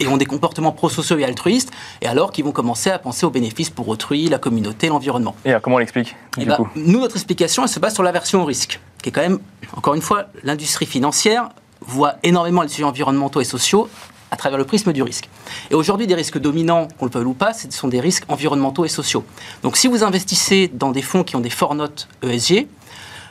et 0.00 0.06
ont 0.06 0.16
des 0.16 0.26
comportements 0.26 0.72
prosociaux 0.72 1.18
et 1.18 1.24
altruistes, 1.24 1.70
et 2.00 2.06
alors 2.06 2.30
qu'ils 2.30 2.44
vont 2.44 2.52
commencer 2.52 2.90
à 2.90 2.98
penser 2.98 3.26
aux 3.26 3.30
bénéfices 3.30 3.70
pour 3.70 3.88
autrui, 3.88 4.28
la 4.28 4.38
communauté, 4.38 4.88
l'environnement. 4.88 5.34
Et 5.44 5.52
comment 5.62 5.76
on 5.76 5.78
l'explique 5.78 6.14
eh 6.38 6.44
ben, 6.44 6.58
Nous, 6.76 7.00
notre 7.00 7.16
explication, 7.16 7.64
elle 7.64 7.68
se 7.68 7.80
base 7.80 7.94
sur 7.94 8.02
l'aversion 8.02 8.42
au 8.42 8.44
risque, 8.44 8.80
qui 9.02 9.08
est 9.08 9.12
quand 9.12 9.22
même, 9.22 9.38
encore 9.76 9.94
une 9.94 10.02
fois, 10.02 10.26
l'industrie 10.44 10.86
financière 10.86 11.48
voit 11.80 12.14
énormément 12.22 12.62
les 12.62 12.68
sujets 12.68 12.84
environnementaux 12.84 13.40
et 13.40 13.44
sociaux 13.44 13.88
à 14.32 14.36
travers 14.36 14.58
le 14.58 14.64
prisme 14.64 14.92
du 14.92 15.02
risque. 15.02 15.28
Et 15.70 15.74
aujourd'hui, 15.74 16.06
des 16.06 16.14
risques 16.14 16.38
dominants, 16.38 16.88
qu'on 16.98 17.04
le 17.04 17.10
veuille 17.12 17.24
ou 17.26 17.34
pas, 17.34 17.52
ce 17.52 17.70
sont 17.70 17.86
des 17.86 18.00
risques 18.00 18.24
environnementaux 18.28 18.84
et 18.84 18.88
sociaux. 18.88 19.24
Donc 19.62 19.76
si 19.76 19.86
vous 19.86 20.02
investissez 20.02 20.70
dans 20.72 20.90
des 20.90 21.02
fonds 21.02 21.22
qui 21.22 21.36
ont 21.36 21.40
des 21.40 21.50
fortes 21.50 21.76
notes 21.76 22.08
ESG, 22.22 22.66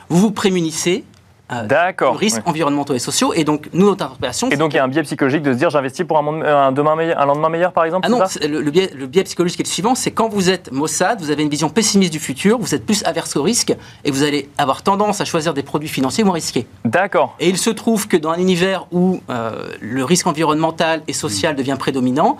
vous 0.08 0.18
vous 0.20 0.30
prémunissez 0.30 1.04
euh, 1.52 2.10
risques 2.10 2.46
environnementaux 2.46 2.94
et 2.94 2.98
sociaux. 2.98 3.32
Et 3.34 3.44
donc, 3.44 3.68
nous, 3.72 3.86
notre 3.86 4.04
interprétation. 4.04 4.50
Et 4.50 4.56
donc, 4.56 4.72
il 4.72 4.76
y 4.76 4.78
a 4.78 4.84
un 4.84 4.88
biais 4.88 5.02
psychologique 5.02 5.42
de 5.42 5.52
se 5.52 5.58
dire 5.58 5.70
j'investis 5.70 6.06
pour 6.06 6.18
un, 6.18 6.42
un, 6.42 6.72
demain 6.72 6.96
meilleur, 6.96 7.20
un 7.20 7.26
lendemain 7.26 7.48
meilleur, 7.48 7.72
par 7.72 7.84
exemple 7.84 8.06
Ah 8.06 8.10
non, 8.10 8.20
le, 8.42 8.70
biais, 8.70 8.90
le 8.94 9.06
biais 9.06 9.24
psychologique 9.24 9.60
est 9.60 9.64
le 9.64 9.68
suivant 9.68 9.94
c'est 9.94 10.10
quand 10.10 10.28
vous 10.28 10.50
êtes 10.50 10.72
Mossad, 10.72 11.20
vous 11.20 11.30
avez 11.30 11.42
une 11.42 11.48
vision 11.48 11.68
pessimiste 11.68 12.12
du 12.12 12.18
futur, 12.18 12.58
vous 12.58 12.74
êtes 12.74 12.84
plus 12.84 13.04
averse 13.04 13.36
au 13.36 13.42
risque 13.42 13.74
et 14.04 14.10
vous 14.10 14.22
allez 14.22 14.48
avoir 14.58 14.82
tendance 14.82 15.20
à 15.20 15.24
choisir 15.24 15.54
des 15.54 15.62
produits 15.62 15.88
financiers 15.88 16.24
moins 16.24 16.34
risqués. 16.34 16.66
D'accord. 16.84 17.36
Et 17.40 17.48
il 17.48 17.58
se 17.58 17.70
trouve 17.70 18.08
que 18.08 18.16
dans 18.16 18.30
un 18.30 18.38
univers 18.38 18.86
où 18.90 19.20
euh, 19.30 19.68
le 19.80 20.04
risque 20.04 20.26
environnemental 20.26 21.02
et 21.08 21.12
social 21.12 21.54
devient 21.56 21.76
prédominant, 21.78 22.36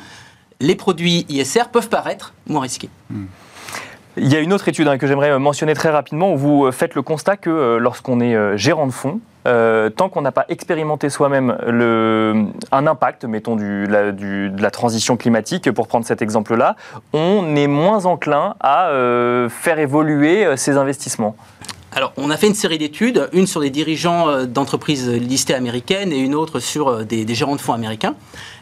les 0.61 0.75
produits 0.75 1.27
ISR 1.29 1.64
peuvent 1.72 1.88
paraître 1.88 2.33
moins 2.46 2.62
risqués. 2.62 2.88
Hmm. 3.11 3.27
Il 4.18 4.31
y 4.31 4.37
a 4.37 4.40
une 4.40 4.53
autre 4.53 4.68
étude 4.68 4.88
hein, 4.88 4.98
que 4.98 5.07
j'aimerais 5.07 5.38
mentionner 5.38 5.72
très 5.72 5.88
rapidement 5.88 6.35
où 6.35 6.37
vous 6.37 6.66
euh, 6.66 6.72
faites 6.72 6.94
le 6.94 7.01
constat 7.01 7.38
que 7.38 7.48
euh, 7.48 7.79
lorsqu'on 7.79 8.20
est 8.20 8.35
euh, 8.35 8.59
gérant 8.59 8.87
de 8.87 8.92
fonds, 8.92 9.20
tant 9.44 10.09
qu'on 10.09 10.20
n'a 10.20 10.31
pas 10.31 10.44
expérimenté 10.51 11.09
soi-même 11.11 11.57
un 12.70 12.87
impact, 12.87 13.25
mettons, 13.25 13.57
de 13.57 14.62
la 14.62 14.70
transition 14.70 15.16
climatique, 15.16 15.68
pour 15.72 15.88
prendre 15.88 16.07
cet 16.07 16.22
exemple-là, 16.22 16.77
on 17.12 17.57
est 17.57 17.66
moins 17.66 18.07
enclin 18.07 18.55
à 18.61 18.92
faire 19.48 19.81
évoluer 19.81 20.46
ses 20.57 20.77
investissements. 20.77 21.35
Alors, 21.90 22.12
on 22.16 22.31
a 22.31 22.37
fait 22.37 22.46
une 22.46 22.55
série 22.55 22.79
d'études, 22.79 23.29
une 23.33 23.48
sur 23.48 23.61
des 23.61 23.70
dirigeants 23.70 24.44
d'entreprises 24.44 25.11
listées 25.11 25.55
américaines 25.55 26.12
et 26.12 26.18
une 26.18 26.37
autre 26.37 26.61
sur 26.61 27.05
des, 27.05 27.27
gérants 27.35 27.57
de 27.57 27.61
fonds 27.61 27.75
américains. 27.75 28.14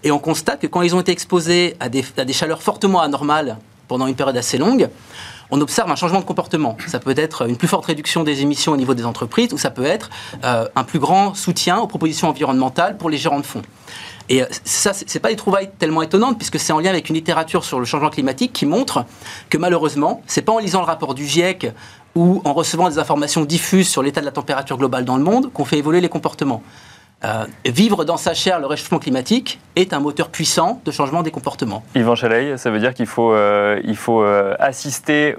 Et 0.02 0.10
on 0.10 0.18
constate 0.18 0.62
que 0.62 0.66
quand 0.66 0.80
ils 0.80 0.94
ont 0.94 1.00
été 1.00 1.12
exposés 1.12 1.76
à 1.78 1.90
des 1.90 2.32
chaleurs 2.32 2.62
fortement 2.62 3.02
anormales 3.02 3.58
pendant 3.86 4.06
une 4.06 4.14
période 4.14 4.36
assez 4.38 4.56
longue, 4.56 4.88
on 5.50 5.60
observe 5.60 5.90
un 5.90 5.96
changement 5.96 6.20
de 6.20 6.24
comportement. 6.24 6.76
Ça 6.86 7.00
peut 7.00 7.14
être 7.16 7.48
une 7.48 7.56
plus 7.56 7.68
forte 7.68 7.86
réduction 7.86 8.22
des 8.22 8.42
émissions 8.42 8.72
au 8.72 8.76
niveau 8.76 8.94
des 8.94 9.04
entreprises 9.04 9.52
ou 9.52 9.58
ça 9.58 9.70
peut 9.70 9.84
être 9.84 10.10
euh, 10.44 10.68
un 10.76 10.84
plus 10.84 10.98
grand 10.98 11.34
soutien 11.34 11.78
aux 11.78 11.86
propositions 11.86 12.28
environnementales 12.28 12.96
pour 12.96 13.10
les 13.10 13.18
gérants 13.18 13.40
de 13.40 13.46
fonds. 13.46 13.62
Et 14.28 14.42
euh, 14.42 14.46
ça, 14.64 14.92
ce 14.92 15.04
n'est 15.04 15.20
pas 15.20 15.30
des 15.30 15.36
trouvailles 15.36 15.70
tellement 15.78 16.02
étonnantes, 16.02 16.38
puisque 16.38 16.58
c'est 16.58 16.72
en 16.72 16.78
lien 16.78 16.90
avec 16.90 17.08
une 17.08 17.16
littérature 17.16 17.64
sur 17.64 17.80
le 17.80 17.84
changement 17.84 18.10
climatique 18.10 18.52
qui 18.52 18.64
montre 18.64 19.04
que 19.48 19.58
malheureusement, 19.58 20.22
ce 20.26 20.38
n'est 20.38 20.44
pas 20.44 20.52
en 20.52 20.58
lisant 20.58 20.80
le 20.80 20.86
rapport 20.86 21.14
du 21.14 21.26
GIEC 21.26 21.72
ou 22.14 22.40
en 22.44 22.52
recevant 22.52 22.88
des 22.88 22.98
informations 22.98 23.44
diffuses 23.44 23.88
sur 23.88 24.02
l'état 24.02 24.20
de 24.20 24.26
la 24.26 24.32
température 24.32 24.76
globale 24.76 25.04
dans 25.04 25.16
le 25.16 25.24
monde 25.24 25.52
qu'on 25.52 25.64
fait 25.64 25.78
évoluer 25.78 26.00
les 26.00 26.08
comportements. 26.08 26.62
Euh, 27.22 27.44
vivre 27.66 28.06
dans 28.06 28.16
sa 28.16 28.32
chair 28.32 28.60
le 28.60 28.66
réchauffement 28.66 28.98
climatique 28.98 29.60
est 29.76 29.92
un 29.92 30.00
moteur 30.00 30.30
puissant 30.30 30.80
de 30.86 30.90
changement 30.90 31.22
des 31.22 31.30
comportements. 31.30 31.84
Yvan 31.94 32.14
Chaleil, 32.14 32.58
ça 32.58 32.70
veut 32.70 32.78
dire 32.78 32.94
qu'il 32.94 33.06
faut, 33.06 33.34
euh, 33.34 33.78
il 33.84 33.96
faut 33.96 34.22
euh, 34.22 34.54
assister 34.58 35.34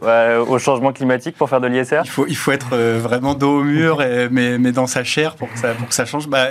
au 0.47 0.59
changement 0.59 0.93
climatique 0.93 1.35
pour 1.35 1.49
faire 1.49 1.59
de 1.59 1.65
l'ISR? 1.65 2.01
Il 2.05 2.09
faut, 2.09 2.27
il 2.27 2.35
faut 2.35 2.51
être 2.51 2.75
vraiment 2.75 3.33
dos 3.33 3.59
au 3.59 3.63
mur, 3.63 3.97
mais, 4.29 4.59
mais, 4.59 4.71
dans 4.71 4.87
sa 4.87 5.03
chair 5.03 5.35
pour 5.35 5.51
que 5.51 5.57
ça, 5.57 5.73
pour 5.73 5.87
que 5.87 5.93
ça 5.93 6.05
change. 6.05 6.27
Bah, 6.27 6.49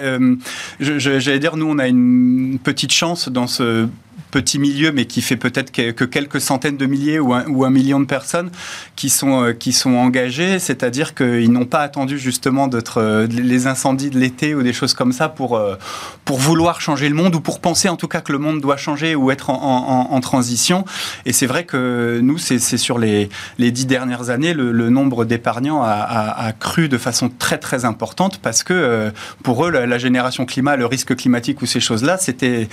J'allais 0.80 1.38
dire, 1.38 1.56
nous, 1.56 1.70
on 1.70 1.78
a 1.78 1.86
une 1.86 2.58
petite 2.62 2.92
chance 2.92 3.28
dans 3.28 3.46
ce 3.46 3.88
petit 4.30 4.58
milieu, 4.58 4.92
mais 4.92 5.04
qui 5.04 5.22
fait 5.22 5.36
peut-être 5.36 5.72
que, 5.72 6.04
quelques 6.04 6.40
centaines 6.40 6.76
de 6.76 6.86
milliers 6.86 7.18
ou 7.18 7.34
un, 7.34 7.70
million 7.70 8.00
de 8.00 8.04
personnes 8.04 8.50
qui 8.96 9.10
sont, 9.10 9.44
euh, 9.44 9.52
qui 9.52 9.72
sont 9.72 9.94
engagées, 9.94 10.58
c'est-à-dire 10.58 11.14
qu'ils 11.14 11.50
n'ont 11.50 11.66
pas 11.66 11.80
attendu 11.80 12.18
justement 12.18 12.68
d'être 12.68 12.98
euh, 12.98 13.26
les 13.26 13.66
incendies 13.66 14.10
de 14.10 14.18
l'été 14.18 14.54
ou 14.54 14.62
des 14.62 14.72
choses 14.72 14.94
comme 14.94 15.12
ça 15.12 15.28
pour, 15.28 15.56
euh, 15.56 15.76
pour 16.24 16.38
vouloir 16.38 16.80
changer 16.80 17.08
le 17.08 17.14
monde 17.14 17.34
ou 17.34 17.40
pour 17.40 17.60
penser 17.60 17.88
en 17.88 17.96
tout 17.96 18.08
cas 18.08 18.20
que 18.20 18.32
le 18.32 18.38
monde 18.38 18.60
doit 18.60 18.76
changer 18.76 19.14
ou 19.14 19.30
être 19.30 19.50
en, 19.50 20.20
transition. 20.20 20.84
Et 21.24 21.32
c'est 21.32 21.46
vrai 21.46 21.64
que 21.64 22.20
nous, 22.22 22.36
c'est 22.36 22.58
sur 22.58 22.98
les, 22.98 23.30
dix 23.58 23.86
dernières 23.86 24.28
années, 24.28 24.52
le, 24.52 24.90
nombre 24.90 25.24
d'épargnants 25.24 25.82
a, 25.82 26.52
cru 26.58 26.88
de 26.88 26.98
façon 26.98 27.30
très 27.30 27.56
très 27.56 27.86
importante 27.86 28.38
parce 28.38 28.62
que 28.62 29.10
pour 29.42 29.64
eux, 29.64 29.70
la, 29.70 29.98
génération 29.98 30.44
climat, 30.44 30.76
le 30.76 30.84
risque 30.84 31.16
climatique 31.16 31.62
ou 31.62 31.66
ces 31.66 31.80
choses-là, 31.80 32.18
c'était 32.18 32.68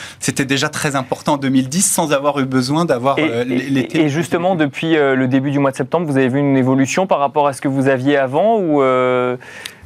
déjà 0.46 0.68
très 0.68 0.96
important 0.96 1.38
2010 1.48 1.82
sans 1.82 2.12
avoir 2.12 2.40
eu 2.40 2.46
besoin 2.46 2.84
d'avoir 2.84 3.16
euh, 3.20 3.44
l'été. 3.46 4.02
Et 4.02 4.10
justement, 4.10 4.56
depuis 4.56 4.98
euh, 4.98 5.16
le 5.16 5.28
début 5.28 5.52
du 5.52 5.60
mois 5.60 5.72
de 5.72 5.78
septembre, 5.78 6.06
vous 6.06 6.18
avez 6.18 6.28
vu 6.28 6.40
une 6.40 6.58
évolution 6.58 7.08
par 7.08 7.20
rapport 7.20 7.48
à 7.48 7.54
ce 7.54 7.62
que 7.62 7.70
vous 7.70 7.88
aviez 7.88 8.18
avant 8.18 8.60
ou 8.60 8.82
euh, 8.82 9.38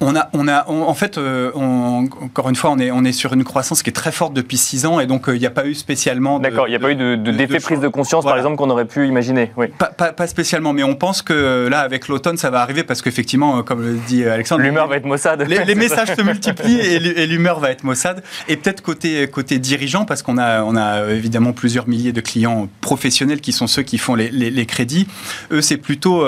on 0.02 0.16
a, 0.16 0.30
on 0.34 0.48
a, 0.48 0.68
en 0.68 0.94
fait, 0.96 1.20
euh, 1.20 1.52
encore 1.54 2.50
une 2.50 2.56
fois, 2.56 2.72
on 2.72 2.80
est, 2.80 2.90
on 2.90 3.04
est 3.04 3.12
sur 3.12 3.34
une 3.34 3.44
croissance 3.44 3.84
qui 3.84 3.92
est 3.92 3.94
très 3.94 4.12
forte 4.12 4.34
depuis 4.34 4.58
6 4.58 4.88
ans 4.88 5.00
et 5.00 5.06
donc 5.06 5.30
euh, 5.30 5.36
il 5.36 5.40
n'y 5.40 5.46
a 5.46 5.52
pas 5.52 5.68
eu 5.68 5.76
spécialement. 5.76 6.40
D'accord, 6.40 6.68
il 6.68 6.72
n'y 6.72 6.76
a 6.76 6.80
pas 6.80 6.92
eu 6.92 6.96
d'effet 6.96 7.58
de, 7.58 7.64
prise 7.64 7.80
de 7.80 7.88
conscience, 7.88 8.26
par 8.26 8.36
exemple, 8.36 8.56
qu'on 8.56 8.72
aurait 8.72 8.86
pu 8.86 9.08
imaginer. 9.08 9.52
Oui. 9.58 9.68
Pas, 9.78 10.28
spécialement, 10.28 10.74
mais 10.74 10.84
on 10.84 10.96
pense 10.96 11.22
que 11.22 11.68
là, 11.70 11.82
avec 11.82 12.08
l'automne, 12.08 12.38
ça 12.38 12.50
va 12.50 12.62
arriver 12.62 12.84
parce 12.84 13.02
qu'effectivement, 13.04 13.60
euh, 13.60 13.62
comme 13.62 13.82
le 13.82 13.94
dit 14.08 14.26
Alexandre, 14.26 14.64
l'humeur 14.64 14.88
va 14.88 14.98
être 14.98 15.06
maussade. 15.06 15.46
Les, 15.48 15.76
messages 15.76 16.16
se 16.16 16.22
multiplient 16.22 16.80
et, 16.80 17.28
l'humeur 17.28 17.60
va 17.60 17.70
être 17.70 17.84
maussade. 17.84 18.24
Et 18.48 18.58
peut-être 18.58 18.82
côté, 18.82 19.28
côté 19.28 19.60
dirigeant, 19.60 20.06
parce 20.06 20.24
qu'on 20.24 20.40
a, 20.40 20.64
on 20.64 20.76
a 20.76 21.12
évidemment 21.12 21.51
plusieurs 21.54 21.88
milliers 21.88 22.14
de 22.14 22.22
clients 22.22 22.70
professionnels 22.82 23.42
qui 23.42 23.52
sont 23.52 23.68
ceux 23.68 23.84
qui 23.84 23.98
font 23.98 24.16
les, 24.16 24.66
crédits. 24.66 25.08
Eux, 25.52 25.62
c'est 25.62 25.78
plutôt, 25.78 26.26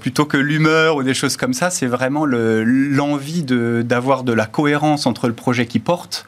plutôt 0.00 0.24
que 0.24 0.36
l'humeur 0.36 0.96
ou 0.96 1.02
des 1.02 1.14
choses 1.14 1.36
comme 1.36 1.54
ça, 1.54 1.70
c'est 1.70 1.86
vraiment 1.86 2.24
le 2.24 2.62
l'envie 2.64 3.42
d'avoir 3.42 4.24
de, 4.24 4.32
la 4.32 4.46
cohérence 4.46 5.06
entre 5.06 5.28
le 5.28 5.34
projet 5.34 5.66
qui 5.66 5.78
porte 5.78 6.26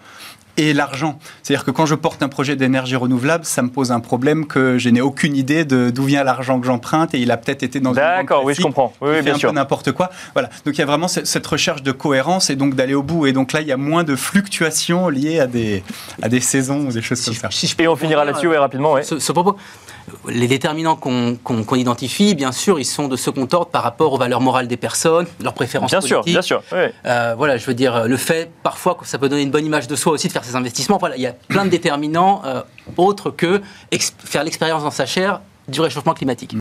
et 0.56 0.72
l'argent. 0.72 1.18
C'est-à-dire 1.42 1.64
que 1.64 1.70
quand 1.70 1.86
je 1.86 1.94
porte 1.94 2.22
un 2.22 2.28
projet 2.28 2.56
d'énergie 2.56 2.96
renouvelable, 2.96 3.44
ça 3.44 3.62
me 3.62 3.68
pose 3.68 3.92
un 3.92 4.00
problème 4.00 4.46
que 4.46 4.78
je 4.78 4.88
n'ai 4.88 5.00
aucune 5.00 5.36
idée 5.36 5.64
d'où 5.64 6.04
vient 6.04 6.24
l'argent 6.24 6.60
que 6.60 6.66
j'emprunte 6.66 7.14
et 7.14 7.18
il 7.18 7.30
a 7.30 7.36
peut-être 7.36 7.62
été 7.62 7.80
dans 7.80 7.90
une 7.90 7.96
D'accord, 7.96 8.44
oui, 8.44 8.54
je 8.54 8.62
comprends. 8.62 8.92
Oui, 9.00 9.22
bien 9.22 9.36
sûr. 9.36 9.52
n'importe 9.52 9.92
quoi. 9.92 10.10
Voilà. 10.32 10.48
Donc 10.64 10.76
il 10.76 10.78
y 10.78 10.82
a 10.82 10.86
vraiment 10.86 11.08
cette 11.08 11.46
recherche 11.46 11.82
de 11.82 11.92
cohérence 11.92 12.50
et 12.50 12.56
donc 12.56 12.74
d'aller 12.74 12.94
au 12.94 13.02
bout. 13.02 13.26
Et 13.26 13.32
donc 13.32 13.52
là, 13.52 13.60
il 13.60 13.66
y 13.66 13.72
a 13.72 13.76
moins 13.76 14.04
de 14.04 14.16
fluctuations 14.16 15.08
liées 15.08 15.40
à 15.40 15.46
des, 15.46 15.82
à 16.22 16.28
des 16.28 16.40
saisons 16.40 16.86
ou 16.86 16.92
des 16.92 17.02
choses 17.02 17.24
comme 17.24 17.34
ça. 17.34 17.48
et 17.78 17.88
on 17.88 17.96
finira 17.96 18.24
là-dessus, 18.24 18.48
oui, 18.48 18.56
rapidement. 18.56 18.92
Ouais. 18.92 19.02
Ce, 19.02 19.32
propos, 19.32 19.56
les 20.28 20.46
déterminants 20.46 20.96
qu'on 20.96 21.74
identifie, 21.74 22.34
bien 22.34 22.52
sûr, 22.52 22.78
ils 22.78 22.84
sont 22.84 23.08
de 23.08 23.16
second 23.16 23.48
ordre 23.52 23.70
par 23.70 23.82
rapport 23.82 24.12
aux 24.12 24.18
valeurs 24.18 24.40
morales 24.40 24.68
des 24.68 24.76
personnes, 24.76 25.26
leurs 25.42 25.54
préférences 25.54 25.90
bien 25.90 26.00
politiques. 26.00 26.32
Bien 26.32 26.42
sûr, 26.42 26.62
bien 26.70 26.80
sûr. 26.80 26.90
Euh, 27.06 27.34
voilà, 27.36 27.56
je 27.56 27.66
veux 27.66 27.74
dire, 27.74 28.06
le 28.06 28.16
fait 28.16 28.50
parfois 28.62 28.94
que 28.94 29.06
ça 29.06 29.18
peut 29.18 29.28
donner 29.28 29.42
une 29.42 29.50
bonne 29.50 29.66
image 29.66 29.86
de 29.86 29.96
soi 29.96 30.12
aussi 30.12 30.28
de 30.28 30.32
faire 30.44 30.56
investissements. 30.56 30.98
Voilà, 30.98 31.16
il 31.16 31.22
y 31.22 31.26
a 31.26 31.32
plein 31.32 31.64
de 31.64 31.70
déterminants 31.70 32.42
euh, 32.44 32.62
autres 32.96 33.30
que 33.30 33.60
faire 34.18 34.44
l'expérience 34.44 34.82
dans 34.82 34.90
sa 34.90 35.06
chair 35.06 35.40
du 35.68 35.80
réchauffement 35.80 36.14
climatique. 36.14 36.56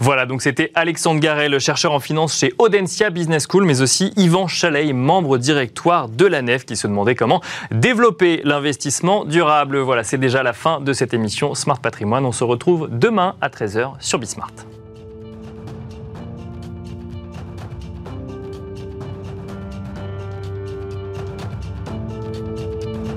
Voilà, 0.00 0.26
donc 0.26 0.42
c'était 0.42 0.70
Alexandre 0.74 1.20
Garel, 1.20 1.58
chercheur 1.58 1.92
en 1.92 2.00
finance 2.00 2.38
chez 2.38 2.54
Audencia 2.58 3.10
Business 3.10 3.46
School, 3.48 3.64
mais 3.64 3.80
aussi 3.80 4.12
Yvan 4.16 4.46
Chaleil, 4.46 4.92
membre 4.92 5.38
directoire 5.38 6.08
de 6.08 6.24
la 6.24 6.40
NEF, 6.40 6.64
qui 6.64 6.76
se 6.76 6.86
demandait 6.86 7.14
comment 7.14 7.42
développer 7.72 8.40
l'investissement 8.44 9.24
durable. 9.24 9.78
Voilà, 9.78 10.04
c'est 10.04 10.18
déjà 10.18 10.42
la 10.42 10.52
fin 10.52 10.80
de 10.80 10.92
cette 10.92 11.14
émission 11.14 11.54
Smart 11.54 11.80
Patrimoine. 11.80 12.24
On 12.24 12.32
se 12.32 12.44
retrouve 12.44 12.88
demain 12.90 13.34
à 13.40 13.48
13h 13.48 13.94
sur 14.00 14.18
Bismart. 14.18 14.52